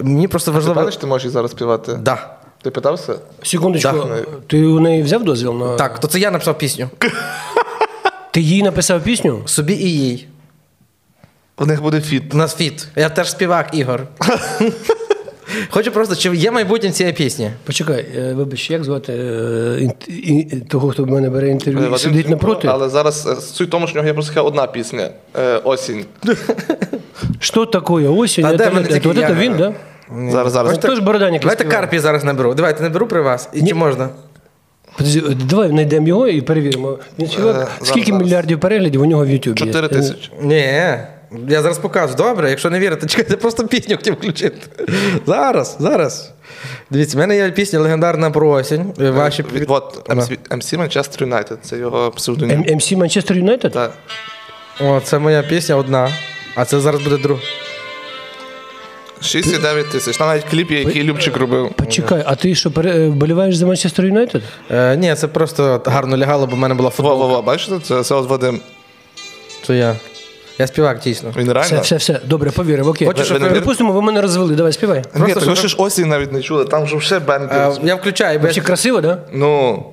[0.00, 0.74] Мені просто Ти важливо.
[0.74, 1.98] певний, що ти можеш її зараз співати?
[2.02, 2.30] Да.
[2.62, 3.14] Ти питався?
[3.42, 4.16] Секундочку, Да.
[4.46, 5.76] ти у неї взяв дозвіл на.
[5.76, 6.88] Так, то це я написав пісню.
[8.30, 9.42] Ти їй написав пісню?
[9.46, 10.26] Собі і їй.
[11.58, 12.34] У них буде фіт.
[12.34, 12.88] У нас фіт.
[12.96, 14.02] Я теж співак, Ігор.
[15.70, 17.50] Хочу просто, чи є майбутнє цієї пісні?
[17.64, 21.98] Почекай, е, вибач, як звати е, ін- і- того, хто в мене бере інтерв'ю і
[21.98, 22.68] сидить напроти?
[22.68, 26.04] Але зараз е, суть в тому, що в нього є просто одна пісня е, осінь.
[27.38, 28.44] Що таке осінь?
[28.44, 29.72] Та де мене тільки я- это він, да?
[30.30, 30.72] Зараз, зараз.
[30.72, 31.64] Ось теж Бороданик Давайте.
[31.64, 32.54] Карпі зараз наберу.
[32.54, 33.48] Давайте наберу при вас.
[33.52, 34.08] І чи можна?
[34.98, 36.98] Подожди, е, давай знайдемо його і перевіримо.
[37.18, 38.22] Він чувак, зараз, скільки зараз.
[38.26, 39.60] мільярдів переглядів у нього в Ютубі?
[39.60, 39.66] є?
[39.66, 40.30] Чотири тисячі.
[40.42, 40.54] Ні.
[41.48, 42.14] Я зараз покажу.
[42.14, 44.56] Добре, якщо не вірите, чекайте, просто пісню хотів включити.
[45.26, 46.32] Зараз, зараз.
[46.90, 48.92] Дивіться, в мене є пісня легендарна про осінь.
[48.98, 52.64] Ваші Від, от, MC, MC Manchester United, це його псевдонім.
[52.68, 53.72] М- МС Манчестер Юнайтед?
[53.72, 53.92] Так.
[54.84, 56.08] О, це моя пісня одна.
[56.56, 57.40] А це зараз буде друга.
[59.22, 60.16] 6,9 тисяч.
[60.16, 61.70] Там навіть кліп є, який Любчик робив.
[61.76, 64.42] Почекай, а ти що, пере- е, вболіваєш за Манчестер Юнайтед?
[64.70, 67.16] Е, ні, це просто гарно лягало, бо в мене була футболка.
[67.18, 68.60] Во-во-во, бачите, це, це от Вадим.
[69.66, 69.96] Це я.
[70.58, 71.32] Я співак, дійсно.
[71.36, 71.80] Він Все, реально.
[71.80, 72.20] все, все.
[72.24, 73.08] Добре, повірив, окей.
[73.08, 74.98] Хочу, щоб ви- Припустимо, ви мене розвели, давай співай.
[74.98, 77.52] Ні, Просто, так ви щоб- ж осінь навіть не чули, там вже ще бенд.
[77.52, 79.18] Е, я включаю, бо я- Чи красиво, да?
[79.32, 79.84] Ну.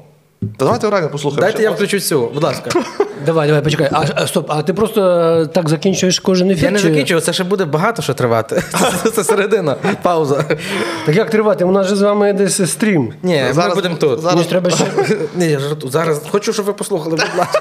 [0.58, 1.42] Та давайте реально послухаємо.
[1.42, 2.70] Дайте я включу цю, будь ласка.
[3.26, 3.90] Давай, давай, почекай.
[3.92, 6.64] А, а стоп, а ти просто е, так закінчуєш кожен ефір?
[6.66, 8.64] Я не чи- закінчую, це ще буде багато що тривати.
[9.04, 10.44] Це, це середина, пауза.
[11.06, 11.66] Так як тривати?
[11.66, 13.14] У нас же з вами десь стрім.
[13.24, 14.20] Ні, ми Зараз- будемо тут.
[14.20, 14.86] зараз- Мені ж треба ще.
[15.36, 15.92] Ні, я жартую.
[15.92, 17.60] зараз хочу, щоб ви послухали, будь ласка.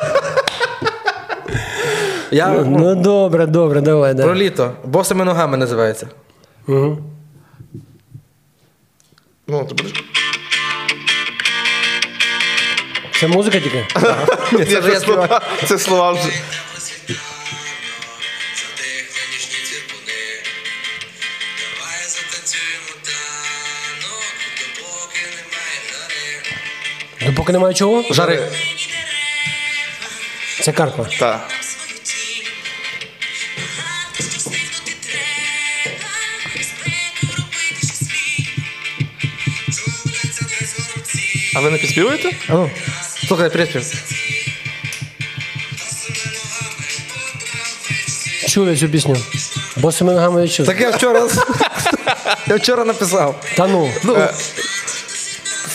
[2.31, 4.39] Я Ну добре, добре, давай, про давай.
[4.39, 4.71] літо.
[4.85, 6.07] Босими ногами називається.
[6.69, 6.99] Угу.
[9.49, 10.05] Ну, ти будеш.
[13.23, 13.87] Це музика тільки?
[14.53, 15.29] Ні, це вже я співаю.
[15.29, 16.33] слова, це слова вже.
[27.27, 28.05] Допоки немає чого?
[28.11, 28.49] Жари.
[30.61, 31.07] Це Карпа.
[31.19, 31.49] Так.
[41.55, 42.31] А ви не підспівуєте?
[42.49, 42.71] А ну,
[43.29, 43.83] слухай, приспів.
[48.49, 49.17] Чув я цю пісню.
[49.77, 50.67] Босими ногами я чув.
[50.67, 51.29] Так я вчора.
[52.47, 53.45] Я вчора написав.
[53.57, 53.91] Та ну.
[54.05, 54.29] Ну,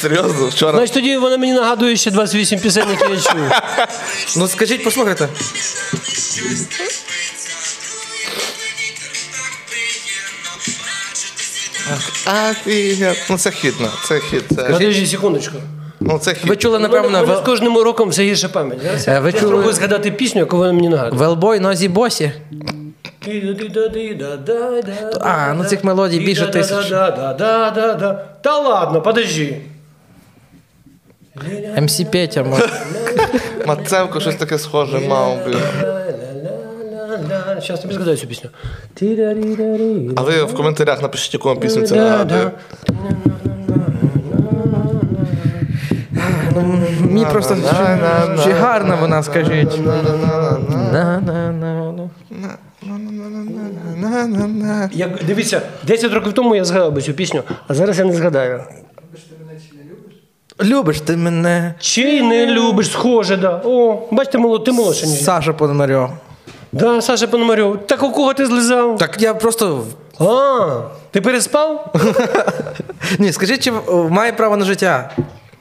[0.02, 0.78] Серйозно, вчора.
[0.78, 3.52] Значить, тоді вона мені нагадує ще 28 пісень, які я чую.
[4.38, 5.30] Ну скажіть, послухайте.
[12.26, 13.14] Афіга.
[13.30, 14.44] Ну це хід, ну, це хід.
[14.56, 15.56] Це, Подожди секундочку.
[16.00, 16.50] Ну це хід.
[16.50, 18.80] Ви чули, Напевно, напевно, з кожним роком все гірше пам'ять.
[18.84, 21.20] Зараз Е, ви чули- спробую згадати пісню, яку вона мені нагадує.
[21.20, 22.32] Велбой Нозі Босі.
[25.22, 26.90] А, ну цих мелодій більше тисяч.
[28.42, 29.62] Та ладно, подожди.
[31.82, 32.70] МС Петя, може.
[33.66, 35.46] Мацевко щось таке схоже мав.
[35.46, 35.56] би.
[37.62, 38.50] Зараз тобі згадаю цю пісню.
[40.16, 42.52] А ви в коментарях напишіть, яку вам пісню це нагадує.
[47.02, 49.80] Мені просто чи- чи гарна вона, скажіть.
[54.92, 58.64] Як, дивіться, 10 років тому я згадав би цю пісню, а зараз я не згадаю.
[60.64, 61.74] Любиш ти мене.
[61.80, 63.62] Чи не любиш, схоже, да.
[63.66, 65.20] О, бачите, молод, ти молодший, ніж.
[65.20, 65.26] я.
[65.26, 66.10] Саша Пономарьов.
[66.72, 67.78] Да, Саша Пономарьов.
[67.88, 68.98] Так у кого ти злизав?
[68.98, 69.84] Так я просто.
[70.20, 70.82] А,
[71.12, 71.94] ти переспав?
[73.20, 73.72] Ні, скажіть, чи
[74.10, 75.12] має право на життя?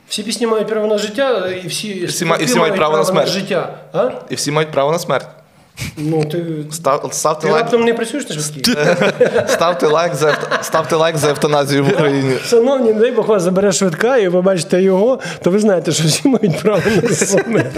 [0.08, 3.28] Всі пісні мають право на життя, і всі, Всі і всі мають право на смерть.
[3.28, 3.78] життя.
[3.92, 4.10] А?
[4.30, 5.28] І всі мають право на смерть.
[5.96, 7.62] Ну, ти, Став, ставте ти лайк.
[7.62, 8.72] раптом не працюєш на швидкій?
[9.48, 12.34] Ставте лайк за ставте лайк за евтаназію в Україні.
[12.46, 16.04] Шановні, не дай Бог вас забере швидка і ви бачите його, то ви знаєте, що
[16.04, 17.76] всі мають право на смерть.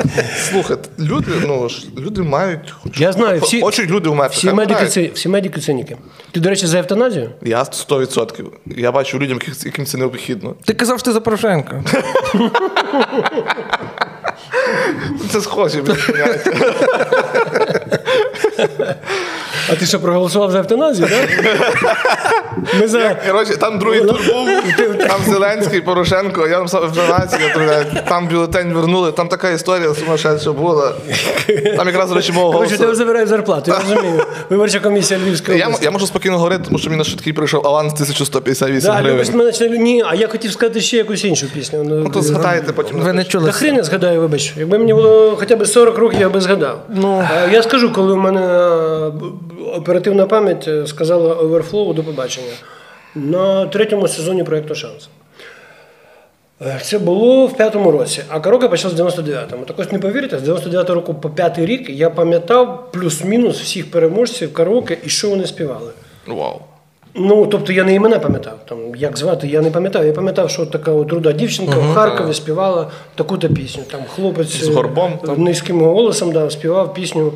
[0.50, 2.74] Слухайте, люди, ну ж, люди мають.
[2.96, 4.36] Я знаю, всі- хочуть люди вмерти.
[4.36, 4.92] Всі хай медики, вмирають.
[4.92, 5.96] це, всі медики циніки.
[6.32, 7.30] Ти, до речі, за евтаназію?
[7.42, 8.44] Я 100%.
[8.66, 10.54] Я бачу людям, яких- яким це необхідно.
[10.64, 11.84] Ти казав, що ти за Порошенка.
[15.30, 15.82] Це схоже.
[15.82, 16.52] поняття.
[19.72, 21.44] А ти що, проголосував за евтаназію, так?
[22.80, 23.16] Ми за...
[23.26, 24.48] Коротше, там другий тур був,
[25.08, 30.92] там Зеленський, Порошенко, я написав евтанацію, то, там бюлетень вернули, там така історія сумасшедша була.
[31.76, 32.98] Там якраз, до речі, мого Коротше, тебе голосу.
[32.98, 34.24] забирають зарплату, я розумію.
[34.50, 35.84] Виборча комісія Львівської Я, області.
[35.84, 39.26] я можу спокійно говорити, тому що мені на швидкий прийшов аванс 1158 Да, гривень.
[39.34, 41.84] мене Ні, а я хотів сказати ще якусь іншу пісню.
[41.84, 43.00] Ну то згадаєте потім.
[43.00, 43.46] Ви не чули.
[43.46, 44.52] Та хрін я згадаю, вибач.
[44.56, 46.82] Якби мені було хоча б 40 років, я би згадав.
[46.88, 47.28] Ну.
[47.52, 49.10] Я скажу, коли в мене е,
[49.76, 52.52] оперативна пам'ять е, сказала overflow до побачення
[53.14, 55.08] на третьому сезоні проєкту Шанс.
[56.62, 59.64] Е, Це було в п'ятому році, а караоке почав з 99-му.
[59.64, 64.52] Так ось не повірите, з 99-го року по п'ятий рік я пам'ятав плюс-мінус всіх переможців
[64.52, 65.90] караоке і що вони співали.
[66.26, 66.60] Вау.
[67.14, 70.06] Ну, тобто я не імена пам'ятав, там, як звати, я не пам'ятав.
[70.06, 73.82] Я пам'ятав, що така от руда дівчинка в Харкові співала таку-то пісню.
[73.90, 75.42] Там хлопець З горбом, е, там.
[75.42, 77.32] низьким голосом да, співав пісню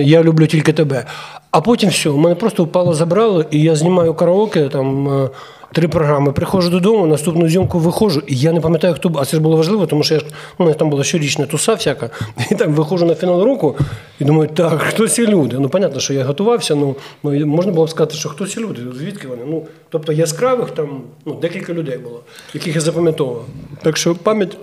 [0.00, 1.04] Я люблю тільки тебе.
[1.50, 5.28] А потім все, у мене просто впало забрало, і я знімаю караоке, там е,
[5.72, 6.32] три програми.
[6.32, 9.22] Приходжу додому, наступну зйомку виходжу, і я не пам'ятаю, хто був.
[9.22, 10.26] А це ж було важливо, тому що я ж,
[10.58, 12.10] ну, там була щорічна туса всяка.
[12.50, 13.76] І там виходжу на фінал року
[14.18, 15.56] і думаю, так, хто ці люди?
[15.58, 18.82] Ну, понятно, що я готувався, ну, ну можна було б сказати, що хто ці люди,
[18.98, 19.42] звідки вони?
[19.46, 22.20] Ну, тобто яскравих там ну, декілька людей було,
[22.54, 23.44] яких я запам'ятовував.
[23.82, 24.56] Так що пам'ять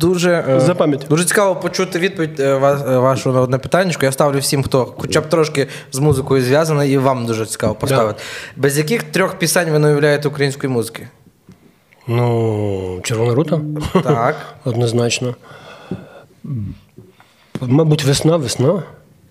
[0.00, 1.06] Дуже, е, За пам'ять.
[1.10, 2.58] дуже цікаво почути відповідь е, е,
[2.98, 3.92] вашу на одне питання.
[4.02, 8.22] Я ставлю всім, хто хоча б трошки з музикою зв'язаний, і вам дуже цікаво поставити.
[8.56, 11.08] Без яких трьох пісень ви не уявляєте української музики?
[12.06, 13.60] Ну, червона рута.
[14.02, 14.36] Так.
[14.64, 15.34] Однозначно.
[17.60, 18.82] Мабуть, весна, весна.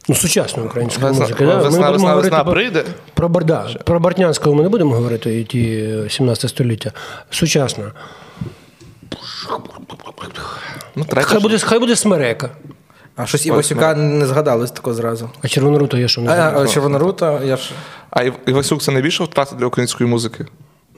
[0.10, 1.46] Ну, сучасна українська Весна, музика.
[1.46, 1.56] да?
[1.58, 2.84] Ми весна, будемо весна, говорити весна про- прийде.
[3.14, 3.70] Про Барда.
[3.86, 5.62] Про Бортнянського ми не будемо говорити, і ті
[6.06, 6.92] е, 17 століття.
[7.30, 7.92] Сучасна.
[10.96, 12.50] Ну, Хай буде, хай буде смерека.
[13.16, 15.30] А щось Івасюка не згадали такого зразу.
[15.42, 17.72] А червона рута я що не А, а Червона рута, я ж.
[18.10, 20.46] А Івасюк це найбільша втрата для української музики?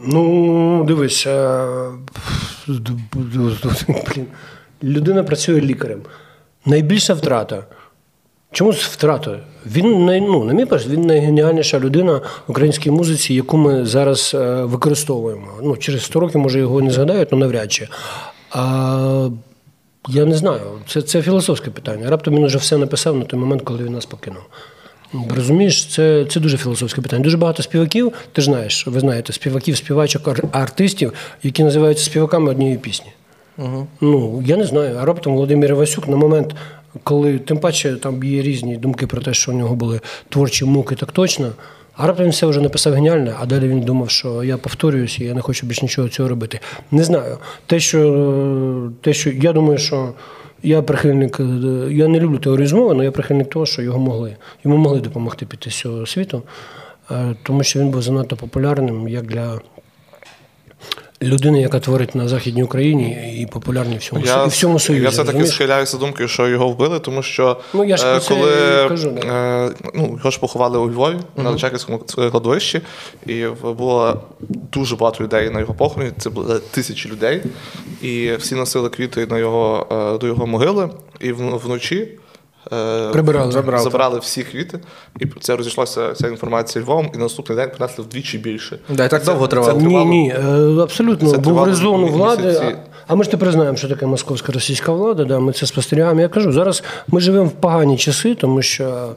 [0.03, 1.27] Ну, дивись,
[4.83, 6.01] людина працює лікарем.
[6.65, 7.63] Найбільша втрата.
[8.51, 9.39] Чому з втратою?
[9.65, 14.31] Він най, ну, на мій погляд, він найгеніальніша людина в українській музиці, яку ми зараз
[14.35, 15.47] е, використовуємо.
[15.63, 17.87] Ну, через 100 років, може, його не згадають, але навряд чи.
[18.51, 19.29] А,
[20.09, 20.61] я не знаю.
[20.87, 22.09] Це, це філософське питання.
[22.09, 24.43] Раптом він вже все написав на той момент, коли він нас покинув.
[25.36, 27.24] Розумієш, це, це дуже філософське питання.
[27.24, 32.51] Дуже багато співаків, ти ж знаєш, ви знаєте, співаків, співачок, ар- артистів, які називаються співаками
[32.51, 33.12] однієї пісні.
[33.57, 33.88] Угу.
[34.01, 34.97] Ну, я не знаю.
[35.01, 36.55] А раптом Володимир Івасюк на момент,
[37.03, 39.99] коли тим паче там є різні думки про те, що у нього були
[40.30, 41.51] творчі муки, так точно.
[41.95, 45.24] А раптом він все вже написав геніально, а далі він думав, що я повторююсь і
[45.24, 46.59] я не хочу більше нічого цього робити.
[46.91, 47.38] Не знаю.
[47.66, 50.14] Те, що, те, що я думаю, що
[50.64, 51.43] я прихильник, е,
[51.91, 54.36] я не люблю теорію змови, але я прихильник того, що його могли.
[54.64, 56.41] Йому могли допомогти піти з цього світу,
[57.12, 59.59] е, тому що він був занадто популярним як для
[61.22, 65.03] людина, яка творить на Західній Україні і популярні в всьому, Я, і всьому Союзі.
[65.03, 68.51] я все-таки схиляюся думкою, що його вбили, тому що Ну, я ж е, про коли
[68.88, 69.28] кажу, да.
[69.67, 71.99] е, ну, його ж поховали у Львові на Личаківському
[72.32, 72.82] кладовищі,
[73.26, 73.45] і
[73.78, 74.22] було
[74.74, 77.41] дуже багато людей на його похороні, це були тисячі людей.
[78.01, 82.07] І всі носили квіти на його, е, до його могили, і вночі.
[82.74, 83.51] Е, Прибирали.
[83.51, 83.84] забрали.
[83.84, 84.80] забрали всі квіти,
[85.20, 88.80] і це розійшлася ця інформація Львовом, і на наступний день принесли вдвічі більше.
[88.89, 89.82] Да, і так довго тривало.
[89.82, 91.30] Ні, ні, е, абсолютно.
[91.30, 92.62] це Був тривало резон влади.
[92.62, 92.72] А,
[93.07, 95.24] а ми ж тепер знаємо, що таке московська російська влада.
[95.24, 96.22] Да, ми це спостерігаємо.
[96.22, 99.16] Я кажу, зараз ми живемо в погані часи, тому що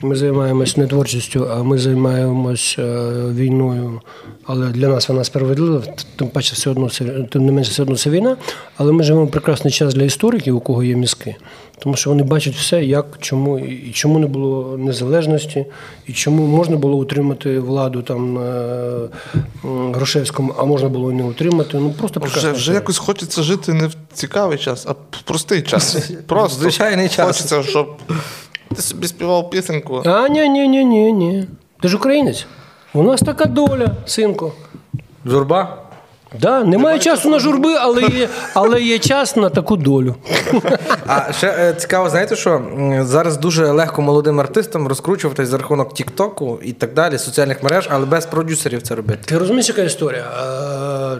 [0.00, 4.00] ми займаємось не творчістю, а ми займаємось е, війною.
[4.44, 5.82] Але для нас вона справедлива,
[6.16, 8.36] тим паче все одно це тим не менше все одно це війна.
[8.76, 11.36] Але ми живемо в прекрасний час для істориків, у кого є мізки.
[11.78, 15.66] Тому що вони бачать все, як, чому і чому не було незалежності,
[16.06, 19.08] і чому можна було утримати владу там е,
[19.64, 21.78] Грушевському, а можна було і не утримати.
[21.78, 26.10] Ну просто Вже, вже якось хочеться жити не в цікавий час, а в простий час.
[26.26, 27.26] Просто Звичайний час.
[27.26, 27.96] Хочеться, щоб
[28.76, 30.02] ти собі співав пісеньку.
[30.04, 31.46] А, ні, ні, ні, ні, ні.
[31.80, 32.46] Ти ж українець.
[32.94, 34.52] У нас така доля, синку.
[35.26, 35.85] Журба?
[36.40, 40.14] Да, немає часу на журби, але є, але є час на таку долю.
[41.06, 42.62] А ще е, цікаво, знаєте, що
[43.02, 48.06] зараз дуже легко молодим артистам розкручуватись за рахунок Тіктоку і так далі, соціальних мереж, але
[48.06, 49.18] без продюсерів це робити.
[49.24, 50.24] Ти розумієш, яка історія?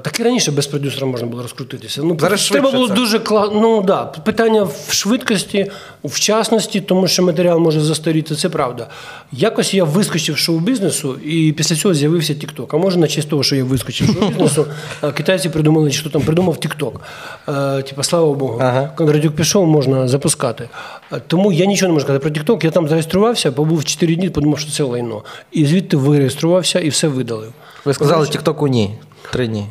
[0.02, 2.00] Так і раніше без продюсера можна було розкрутитися.
[2.04, 2.94] Ну, Зараз треба було це.
[2.94, 3.50] дуже кла...
[3.54, 5.70] Ну да, питання в швидкості,
[6.02, 8.88] в вчасності, тому що матеріал може застаріти, це правда.
[9.32, 12.66] Якось я вискочив шоу-бізнесу, і після цього з'явився TikTok.
[12.72, 16.56] А може, на честь того, що я вискочив шоу-бізнесу, е, китайці придумали, що там придумав
[16.56, 17.00] Тікток.
[17.48, 18.58] Е, Типа, слава Богу.
[18.62, 18.90] Ага.
[18.96, 20.68] Кондратюк пішов, можна запускати.
[21.12, 22.64] Е, Тому я нічого не можу сказати про Тікток.
[22.64, 25.22] Я там зареєструвався, побув 4 дні, подумав, що це лайно.
[25.52, 27.52] І звідти виреєструвався і все видалив.
[27.84, 28.94] Ви сказали Тіктоку ні.
[29.32, 29.66] Три дні.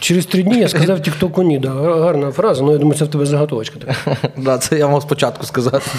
[0.00, 1.58] Через три дні я сказав Тіктоку ні.
[1.58, 3.78] Да, гарна фраза, ну я думаю, це в тебе заготовочка.
[3.78, 4.16] така.
[4.36, 5.90] Да, це я мав спочатку сказати.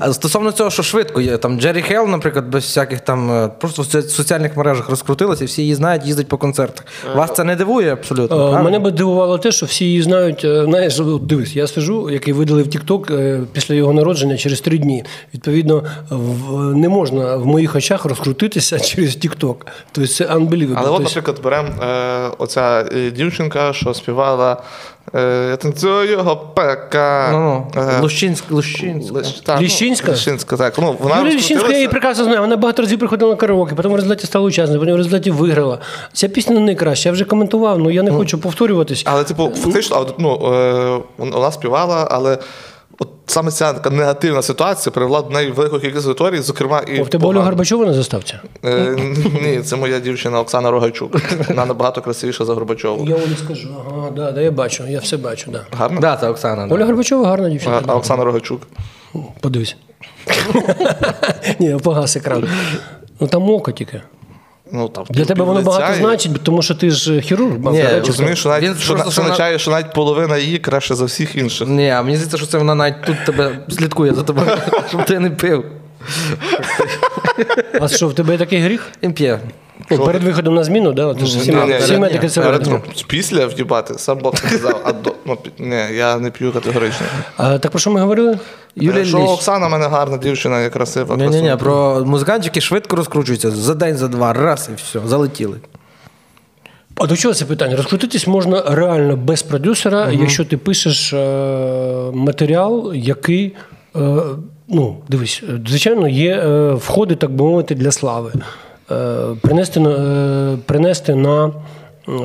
[0.00, 3.82] А стосовно цього, що швидко є, там Джері Хелл, наприклад, без всяких там е, просто
[3.82, 6.86] в соціальних мережах розкрутилася, всі її знають, їздить по концертах.
[7.16, 8.36] Вас це не дивує абсолютно?
[8.36, 8.62] Е, правильно?
[8.62, 10.44] Мене би дивувало те, що всі її знають.
[10.44, 13.10] е, Знаєш, дивись, я сижу, який видалив Тікток
[13.52, 15.04] після його народження через три дні.
[15.34, 19.66] Відповідно, в- не можна в моїх очах розкрутитися через Тікток.
[19.92, 20.74] Тобто це unbelievable.
[20.76, 21.99] Але от, Тобто, наприклад, беремо е,
[22.38, 24.56] оця е, дівчинка, що співала
[25.14, 27.28] е, Я танцюю його пека.
[27.32, 29.12] Ну, Е, ну, Лущинськ, Лущинськ.
[29.12, 30.12] Лиш- так, ну, Ліщинська?
[30.12, 30.78] Ліщинська, так.
[30.78, 32.40] Ну, вона Юлія Ліщинська, я її прекрасно знаю.
[32.40, 35.78] Вона багато разів приходила на караоке, потім в результаті стала учасницею, потім в результаті виграла.
[36.12, 37.08] Ця пісня не найкраща.
[37.08, 39.02] Я вже коментував, але я не хочу повторюватись.
[39.06, 42.38] Але, типу, фактично, ну, е, вона співала, але
[43.00, 47.00] от саме ця така негативна ситуація привела до неї велику кількість аудиторії, зокрема і.
[47.00, 47.44] О, в тебе Олю погано.
[47.44, 48.34] Горбачова на заставці?
[48.64, 48.96] Е,
[49.42, 51.16] Ні, це моя дівчина Оксана Рогачук.
[51.48, 53.06] Вона набагато красивіша за Горбачову.
[53.08, 53.68] Я Олі скажу.
[53.88, 55.50] Ага, да, да, я бачу, я все бачу.
[55.50, 55.66] Да.
[55.78, 56.00] Гарно?
[56.00, 56.66] Да, це Оксана.
[56.66, 56.74] да.
[56.74, 57.82] Оля Горбачова гарна дівчинка.
[57.86, 58.60] А, а Оксана Рогачук.
[59.40, 59.76] Подивись.
[61.58, 62.48] Ні, погас екран.
[63.20, 64.02] Ну там око тільки.
[64.72, 67.72] Ну, там, Для тебе воно багато і- значить, тому що ти ж хірург.
[67.72, 70.38] Ні, Я Розумієш, що навіть Він що, просто, що, що вона- означає, що навіть половина
[70.38, 71.68] її краще за всіх інших.
[71.68, 74.46] Ні, а мені здається, що це вона навіть тут тебе слідкує за тобою,
[74.88, 75.64] щоб ти не пив.
[77.80, 78.88] А що, в тебе є такий гріх?
[79.02, 79.14] Він
[79.90, 81.14] Ну, перед виходом на зміну, да?
[81.14, 82.66] Ти ж всі, ні, всі ні, медики це роблять.
[82.70, 87.06] ну, Після вдібати, сам Бог сказав, а до, ну, ні, я не п'ю категорично.
[87.36, 88.38] А, так про що ми говорили?
[88.76, 89.28] Юлія що Ліщ.
[89.28, 91.16] Оксана в мене гарна дівчина, я красива.
[91.16, 95.56] Ні, ні, ні, про музикантів, швидко розкручуються за день, за два, раз і все, залетіли.
[96.94, 97.76] А до чого це питання?
[97.76, 101.16] Розкрутитись можна реально без продюсера, якщо ти пишеш е,
[102.12, 103.56] матеріал, який.
[103.96, 104.20] Е,
[104.68, 108.32] ну, дивись, е, звичайно, є е, входи, так би мовити, для слави.
[108.90, 111.52] Е, принести, на, е, принести на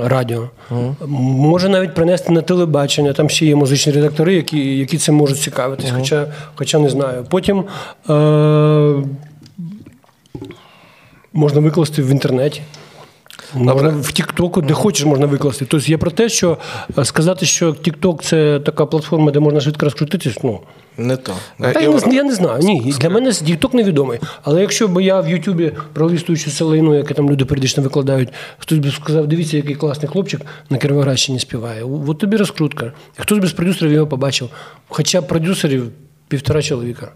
[0.03, 0.49] радіо.
[1.07, 3.13] Може навіть принести на телебачення.
[3.13, 7.25] Там ще є музичні редактори, які, які цим можуть цікавитись, хоча, хоча не знаю.
[7.29, 7.63] Потім.
[8.09, 9.03] Е,
[11.33, 12.61] Можна викласти в інтернеті.
[13.55, 15.65] Можна в Тіктоку, де хочеш, можна викласти.
[15.65, 16.57] Тобто я про те, що
[16.97, 20.59] е, сказати, що Тікток це така платформа, де можна швидко розкрутитись, ну.
[20.97, 21.33] Не то.
[21.61, 22.63] Е, Та я, не, я не знаю.
[22.63, 24.19] Ні, для мене Тікток невідомий.
[24.43, 28.77] Але якщо б я в Ютубі пролистуючи це лайно, яке там люди періодично викладають, хтось
[28.77, 31.83] би сказав, дивіться, який класний хлопчик на Кіровоградщині співає.
[32.07, 32.91] От тобі розкрутка.
[33.19, 34.49] І хтось без продюсерів його побачив.
[34.87, 35.91] Хоча продюсерів
[36.27, 37.11] півтора чоловіка.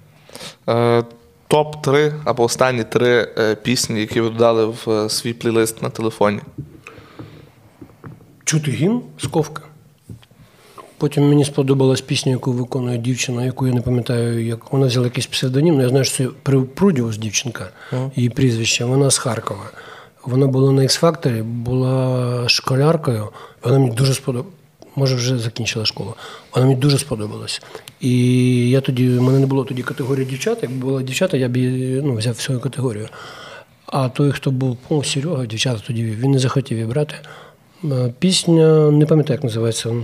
[1.53, 5.89] Е, Топ-3 або останні три е, пісні, які ви додали в е, свій плейлист на
[5.89, 6.39] телефоні.
[8.43, 9.61] Чути гімн Сковка.
[10.97, 15.27] Потім мені сподобалась пісня, яку виконує дівчина, яку я не пам'ятаю, як вона взяла якийсь
[15.27, 16.29] псевдонім, але я знаю, що це
[16.75, 17.69] Прудіус дівчинка,
[18.15, 19.71] її прізвище, вона з Харкова.
[20.25, 23.29] Вона була на X-Factor, була школяркою.
[23.63, 24.58] Вона мені дуже сподобалася.
[24.99, 26.13] Може, вже закінчила школу.
[26.55, 27.61] Вона мені дуже сподобалась.
[27.99, 30.57] І я тоді, в мене не було тоді категорії дівчат.
[30.61, 31.57] Якби була дівчата, я б
[32.03, 33.07] ну, взяв свою категорію.
[33.85, 37.15] А той, хто був по Серега, дівчата тоді він не захотів її брати.
[37.83, 39.95] Е, Пісня, не пам'ятаю, як називається.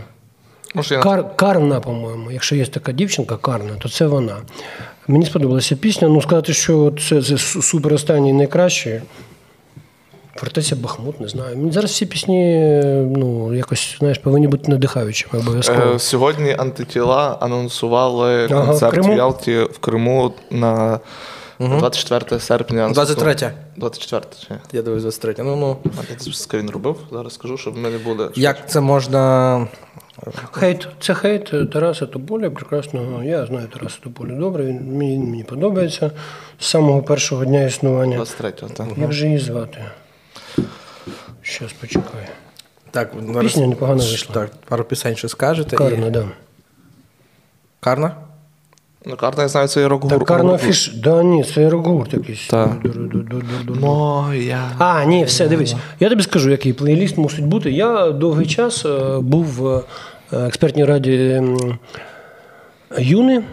[0.92, 2.32] Я Кар, Карна, по-моєму.
[2.32, 4.38] Якщо є така дівчинка, Карна, то це вона.
[5.08, 6.08] Мені сподобалася пісня.
[6.08, 9.02] Ну, сказати, що це, це супер останній найкращий.
[10.36, 11.72] Фортеця Бахмут, не знаю.
[11.72, 12.62] Зараз всі пісні
[13.18, 15.94] ну, якось знаєш, повинні бути надихаючими обов'язково.
[15.96, 21.00] Е, Сьогодні антитіла анонсували Ага, в концерт в, Ялті в Криму на
[21.60, 22.90] 24 серпня.
[22.90, 23.52] 23.
[23.78, 24.78] 24 чи?
[24.78, 25.36] Я дивлюсь 23.
[25.38, 25.78] Ну, ну.
[25.86, 28.30] А Я скрін робив, зараз скажу, щоб ми не були.
[28.36, 29.68] Як це можна.
[30.52, 33.24] Хейт, це хейт Тараса Тополя, прекрасного.
[33.24, 36.12] Я знаю Тараса Тополя добре, він мені, мені подобається
[36.60, 38.20] з самого першого дня існування.
[38.20, 38.88] 23-го, так.
[38.98, 39.78] Як же її звати?
[41.48, 42.28] Щас почекай.
[42.92, 44.34] Так, Пісня непогано вийшла.
[44.34, 45.76] Так, пару пісень ще скажете.
[45.76, 46.12] Карна, і...
[46.12, 46.28] да.
[47.80, 48.16] Карна?
[49.06, 50.20] Ну, карта, я знаю, це є рок-гурт.
[50.20, 50.92] Так, Карна Фіш.
[50.96, 52.48] Да, ні, це рок-гурт якийсь.
[52.48, 52.70] Так.
[53.68, 54.72] Моя.
[54.78, 55.76] А, ні, все, дивись.
[56.00, 57.72] Я тобі скажу, який плейліст мусить бути.
[57.72, 59.84] Я довгий час е, був в
[60.34, 61.42] е, експертній раді
[62.98, 63.44] Юни,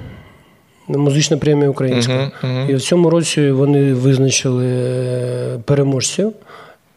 [0.89, 2.31] музична премія українська.
[2.69, 6.33] І в цьому році вони визначили е, переможців.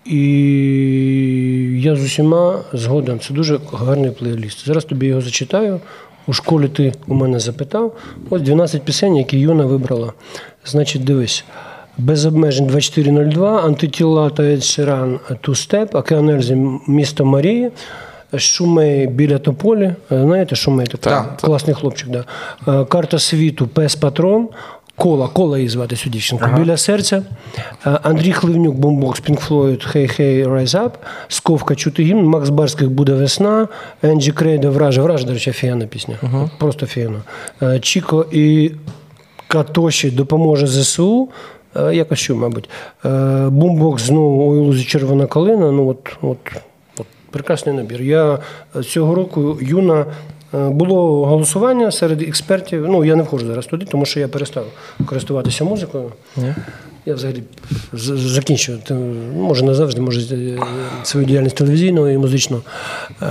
[0.06, 0.20] І
[1.84, 3.20] я з усіма згоден.
[3.20, 4.66] Це дуже гарний плейліст.
[4.66, 5.80] Зараз тобі його зачитаю.
[6.28, 7.98] У школі ти у мене запитав.
[8.30, 10.14] Ось 12 пісень, які Юна вибрала.
[10.66, 11.44] Значить, дивись.
[11.98, 16.56] Без обмежень 2402, антитіла та Ed Sheeran Two Step, Океан Ельзи
[16.88, 17.72] місто Марії,
[18.38, 19.94] Шумей біля Тополі.
[20.10, 22.10] Знаєте, Шумей такий Так, класний хлопчик.
[22.10, 22.86] Да.
[22.86, 24.48] Карта світу, Пес Патрон.
[24.98, 26.46] Кола, кола її звати цю дівчинку.
[26.58, 27.24] Біля серця.
[27.86, 30.92] Е, Андрій Хливнюк, бомбокс, Pink Floyd, Hey Hey Rise Up,
[31.28, 33.68] Сковка Чути гімн, Макс Барських буде весна,
[34.04, 35.02] Енджі Крейда Вража.
[35.02, 36.18] Вража, до речі, офігенна пісня.
[36.58, 37.22] Просто офігенна.
[37.62, 38.72] Е, Чіко і
[39.48, 41.30] Катоші допоможе ЗСУ.
[41.76, 42.70] Е, Якось що, мабуть.
[43.48, 45.72] Бумбокс знову Ілузі Червона калина.
[45.72, 46.38] Ну, от, от,
[46.98, 48.02] от, прекрасний набір.
[48.02, 48.40] Я
[48.84, 50.06] цього року юна.
[50.56, 52.88] Е, Було голосування серед експертів.
[52.88, 54.66] Ну, я не входжу зараз туди, тому що я перестав
[55.06, 56.12] користуватися музикою.
[57.06, 57.44] Я взагалі
[57.94, 58.80] закінчую.
[59.36, 60.60] Може, назавжди, може, е,
[61.04, 62.62] свою діяльність телевізійну і музичну.
[63.22, 63.28] Е,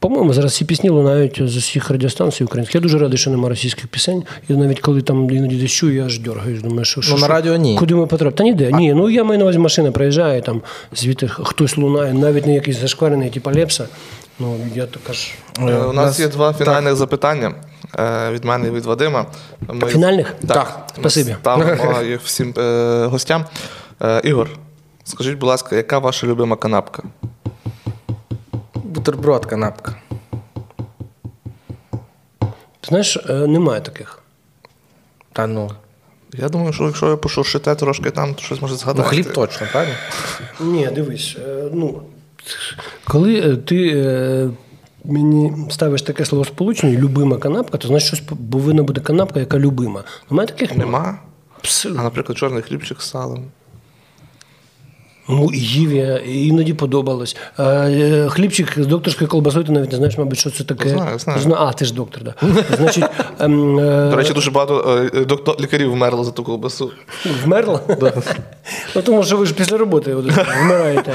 [0.00, 2.74] по-моєму, зараз ці пісні лунають з усіх радіостанцій українських.
[2.74, 4.22] Я дуже радий, що немає російських пісень.
[4.48, 6.62] І навіть коли там іноді десь чую, я аж дергаюсь.
[6.62, 7.76] Думаю, що, що Ну, на радіо ні.
[7.78, 8.32] Куди ми потрапили?
[8.36, 8.70] Та ніде.
[8.72, 10.62] Ні, ну я маю на увазі, машина проїжджає, там
[10.96, 13.88] звідти хтось лунає, навіть не якийсь зашкварений, типу Лепса.
[14.38, 15.32] Ну, я така ж.
[15.58, 17.54] Е, У нас є два фінальних запитання
[17.98, 19.26] е, від мене і від Вадима.
[19.68, 19.88] Ми...
[19.88, 20.34] Фінальних?
[20.48, 20.86] Так.
[20.98, 21.30] Спасибі.
[21.30, 23.44] Ми Ставимо їх всім е, гостям.
[24.02, 24.48] Е, Ігор,
[25.04, 27.02] скажіть, будь ласка, яка ваша любима канапка?
[28.74, 29.94] Бутерброд, канапка.
[32.88, 34.18] Знаєш, е, немає таких.
[35.32, 35.70] Та ну.
[36.32, 39.08] Я думаю, що якщо ви пошуршите трошки там, то щось може Ну, згадати.
[39.08, 39.94] хліб точно, правильно?
[40.60, 42.02] Ні, дивись, е, ну,
[43.04, 44.50] коли е, ти е,
[45.04, 50.04] мені ставиш таке словосполучення, любима канапка, то значить щось повинна бути канапка, яка любима.
[50.30, 50.76] Немає таких?
[50.76, 51.18] Нема.
[51.84, 53.44] А, наприклад, чорний хлібчик з салом.
[55.28, 57.36] Ну, і їв я, і іноді подобалось.
[57.56, 60.88] А, е, хлібчик з докторською колбасою, ти навіть не знаєш, мабуть, що це таке.
[60.88, 61.56] Знаю, знаю.
[61.58, 62.22] А, ти ж доктор.
[62.22, 62.34] Да.
[62.76, 63.04] Значить,
[63.40, 66.90] ем, е, До речі, дуже багато е, доктор, лікарів вмерло за ту колбасу.
[67.44, 67.80] Вмерла?
[68.96, 70.24] ну, тому що ви ж після роботи от,
[70.62, 71.12] вмираєте.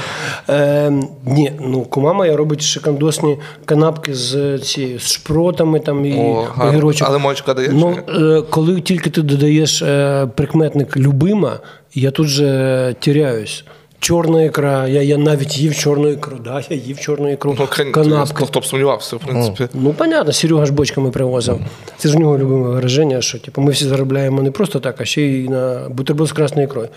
[0.48, 0.92] Е,
[1.24, 7.08] ні, ну, кума моя робить шикандосні канапки з цією, з шпротами там і О, огірочок.
[7.08, 11.60] А лимончика даєш Ну, е, коли тільки ти додаєш е, прикметник любима,
[11.94, 13.64] я тут же тіряюсь.
[14.04, 18.44] Чорна ікра, я, я навіть їв чорну ікру, да, я їв чорну ікру, Ну, канапки.
[18.46, 19.68] Хто б сумнівався, в принципі.
[19.74, 21.60] Ну, понятно, Серега ж бочками привозив.
[21.96, 25.04] Це ж в нього любиме вираження, що типу, ми всі заробляємо не просто так, а
[25.04, 26.88] ще й на бутерброд з красною ікрою.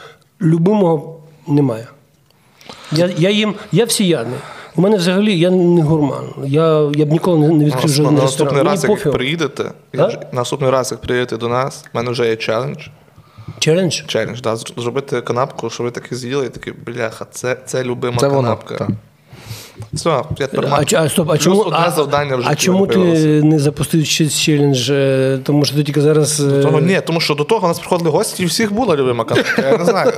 [0.41, 1.87] Любимого немає.
[2.91, 4.39] Я, я їм, я всіяний.
[4.75, 6.25] У мене взагалі я не гурман.
[6.45, 9.13] Я, я б ніколи не- відкрив На жодний наступний раз, Мені як пофіг.
[9.13, 9.71] приїдете,
[10.31, 12.77] наступний раз, як приїдете до нас, в мене вже є челендж.
[13.59, 14.01] Челендж?
[14.07, 18.27] Челендж, да, зробити канапку, що ви таки з'їли, і такі, бляха, це, це любима Це
[18.27, 18.75] воно, канапка.
[18.75, 18.87] так.
[19.93, 20.09] Все,
[20.39, 20.85] я тепер А, маю.
[20.95, 22.47] а, стоп, а Плюс чому, одне а, завдання вже.
[22.51, 22.97] а чому ти
[23.43, 24.89] не запустив ще челендж?
[24.89, 26.39] е, Тому що ти тільки зараз.
[26.39, 29.23] До Того, ні, тому що до того у нас приходили гості, і всіх була любима
[29.23, 29.61] канапка.
[29.71, 30.13] Я не знаю.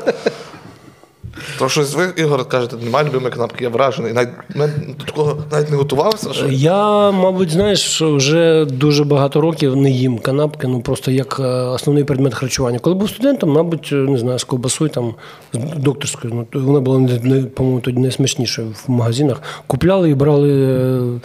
[1.59, 4.13] То щось ви, Ігор, кажете, немає любимої канапки, я вражений.
[4.13, 6.33] Навіть до такого навіть не готувався.
[6.33, 6.47] Що...
[6.47, 12.03] Я, мабуть, знаєш, вже дуже багато років не їм канапки, ну просто як е, основний
[12.03, 12.79] предмет харчування.
[12.79, 15.13] Коли був студентом, мабуть, е, не знаю, з ковбасою там
[15.53, 17.07] з докторською, ну вона була
[17.55, 19.41] по-моєму, тоді найсмачнішою в магазинах.
[19.67, 21.19] Купляли і брали.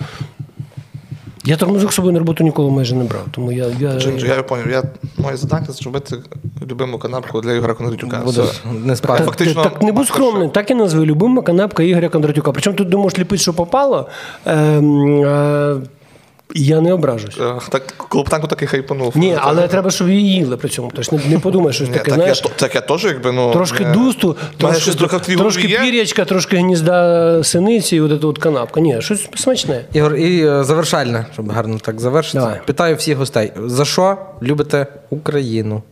[1.46, 3.24] Я тормозок з собою на роботу ніколи майже не брав.
[3.30, 4.82] Тому я, я, Джинджер, я поняв, я
[5.18, 6.16] моє завдання зробити
[6.70, 8.22] любиму канапку для Ігоря Кондратюка.
[8.24, 8.42] Буде
[8.84, 9.24] не спати.
[9.24, 12.52] Фактично, так не будь скромним, так і назви любима канапка Ігоря Кондратюка.
[12.52, 14.08] Причому тут можеш ліпити, що попало.
[14.46, 15.76] Е, е,
[16.54, 17.38] я не ображусь.
[17.40, 19.16] Е, Так, Колоптанку таки хайпанув.
[19.16, 20.90] Ні, але треба, щоб її їли при цьому.
[20.94, 22.42] Тобто не, не подумай щось таке, так, знаєш.
[22.44, 23.52] я, так я теж якби, ну...
[23.52, 28.80] Трошки не- дусту, трошки, трохи трошки пір'ячка, трошки гнізда синиці і от ця от канапка.
[28.80, 29.84] Ні, щось смачне.
[29.92, 32.38] Ігор, і е, завершальне, щоб гарно так завершити.
[32.38, 32.60] Давай.
[32.66, 35.82] Питаю всіх гостей: за що любите Україну?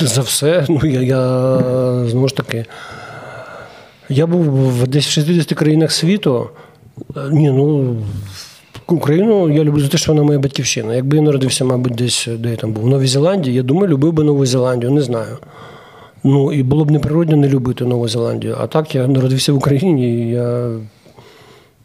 [0.00, 0.66] За все.
[0.68, 2.66] Ну, я, я знову ж таки.
[4.10, 4.42] Я був
[4.72, 6.48] в десь в 60 країнах світу.
[7.16, 7.96] Е, Ні, ну.
[8.86, 10.94] Україну я люблю за те, що вона моя батьківщина.
[10.94, 14.12] Якби я народився, мабуть, десь де я там був, в Новій Зеландії, я думаю, любив
[14.12, 15.38] би Нову Зеландію, не знаю.
[16.24, 18.56] Ну, і було б неприродно не любити Нову Зеландію.
[18.60, 20.70] А так я народився в Україні, і я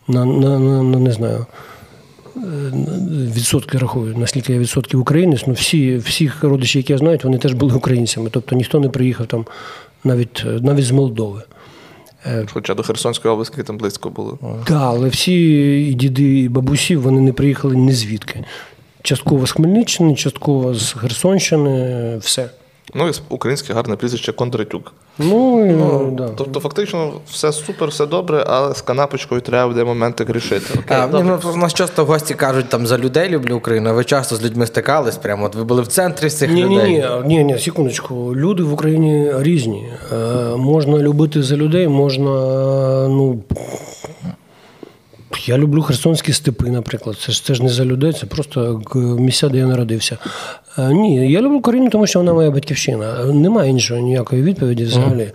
[0.07, 1.45] на, на, на, на не знаю.
[2.37, 2.39] е,
[3.35, 5.43] Відсотки рахую, наскільки я відсотків українець.
[5.47, 8.29] Ну, всі, всіх родичів, які я знаю, вони теж були українцями.
[8.31, 9.45] Тобто ніхто не приїхав там
[10.03, 11.41] навіть, навіть з Молдови.
[12.53, 14.39] Хоча до Херсонської області там близько було.
[14.67, 15.33] Так, але всі
[15.89, 18.43] і діди, і бабусі вони не приїхали ні звідки.
[19.01, 22.49] Частково з Хмельниччини, частково з Херсонщини, все.
[22.93, 24.93] Ну і українське гарне прізвище Кондратюк.
[25.19, 26.29] Ну, і, да.
[26.37, 30.79] Тобто, фактично, все супер, все добре, але з канапочкою треба буде моменти грішити.
[30.79, 33.93] Окей, А, ні, ну, у нас часто гості кажуть там за людей люблю Україну, а
[33.93, 35.45] ви часто з людьми стикались прямо.
[35.45, 36.91] От ви були в центрі з цих Ні, ні, людей.
[37.25, 38.35] ні, ні, ні, секундочку.
[38.35, 39.89] Люди в Україні різні.
[40.13, 40.15] Е,
[40.57, 42.29] можна любити за людей, можна.
[43.07, 43.39] Ну,
[45.45, 47.17] я люблю херсонські степи, наприклад.
[47.19, 48.81] Це ж це ж не за людей, це просто
[49.19, 50.17] місця, де я народився.
[50.77, 53.25] Е, ні, я люблю Україну, тому що вона моя батьківщина.
[53.25, 55.31] Немає іншої ніякої відповіді взагалі.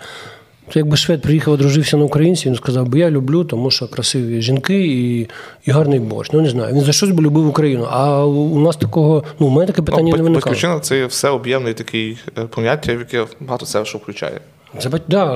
[0.72, 4.42] Це якби швед приїхав, одружився на українці, він сказав, бо я люблю, тому що красиві
[4.42, 5.28] жінки і,
[5.64, 6.32] і гарний борщ.
[6.32, 6.74] Ну не знаю.
[6.74, 7.86] Він за щось би любив Україну.
[7.90, 10.34] А у нас такого, ну, у мене таке питання Ну, не виникало.
[10.34, 14.40] Батьківщина це все об'ємний такий е, поняття, в яке багато це що включає.
[14.78, 15.34] Це да,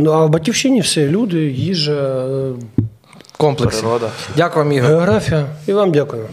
[0.00, 2.26] ну, а в батьківщині все люди, їжа,
[3.40, 3.80] е, Комплекс.
[3.80, 4.10] Природа.
[4.36, 4.90] Дякую вам, Ігор.
[4.90, 5.46] географія.
[5.66, 6.26] І вам дякую.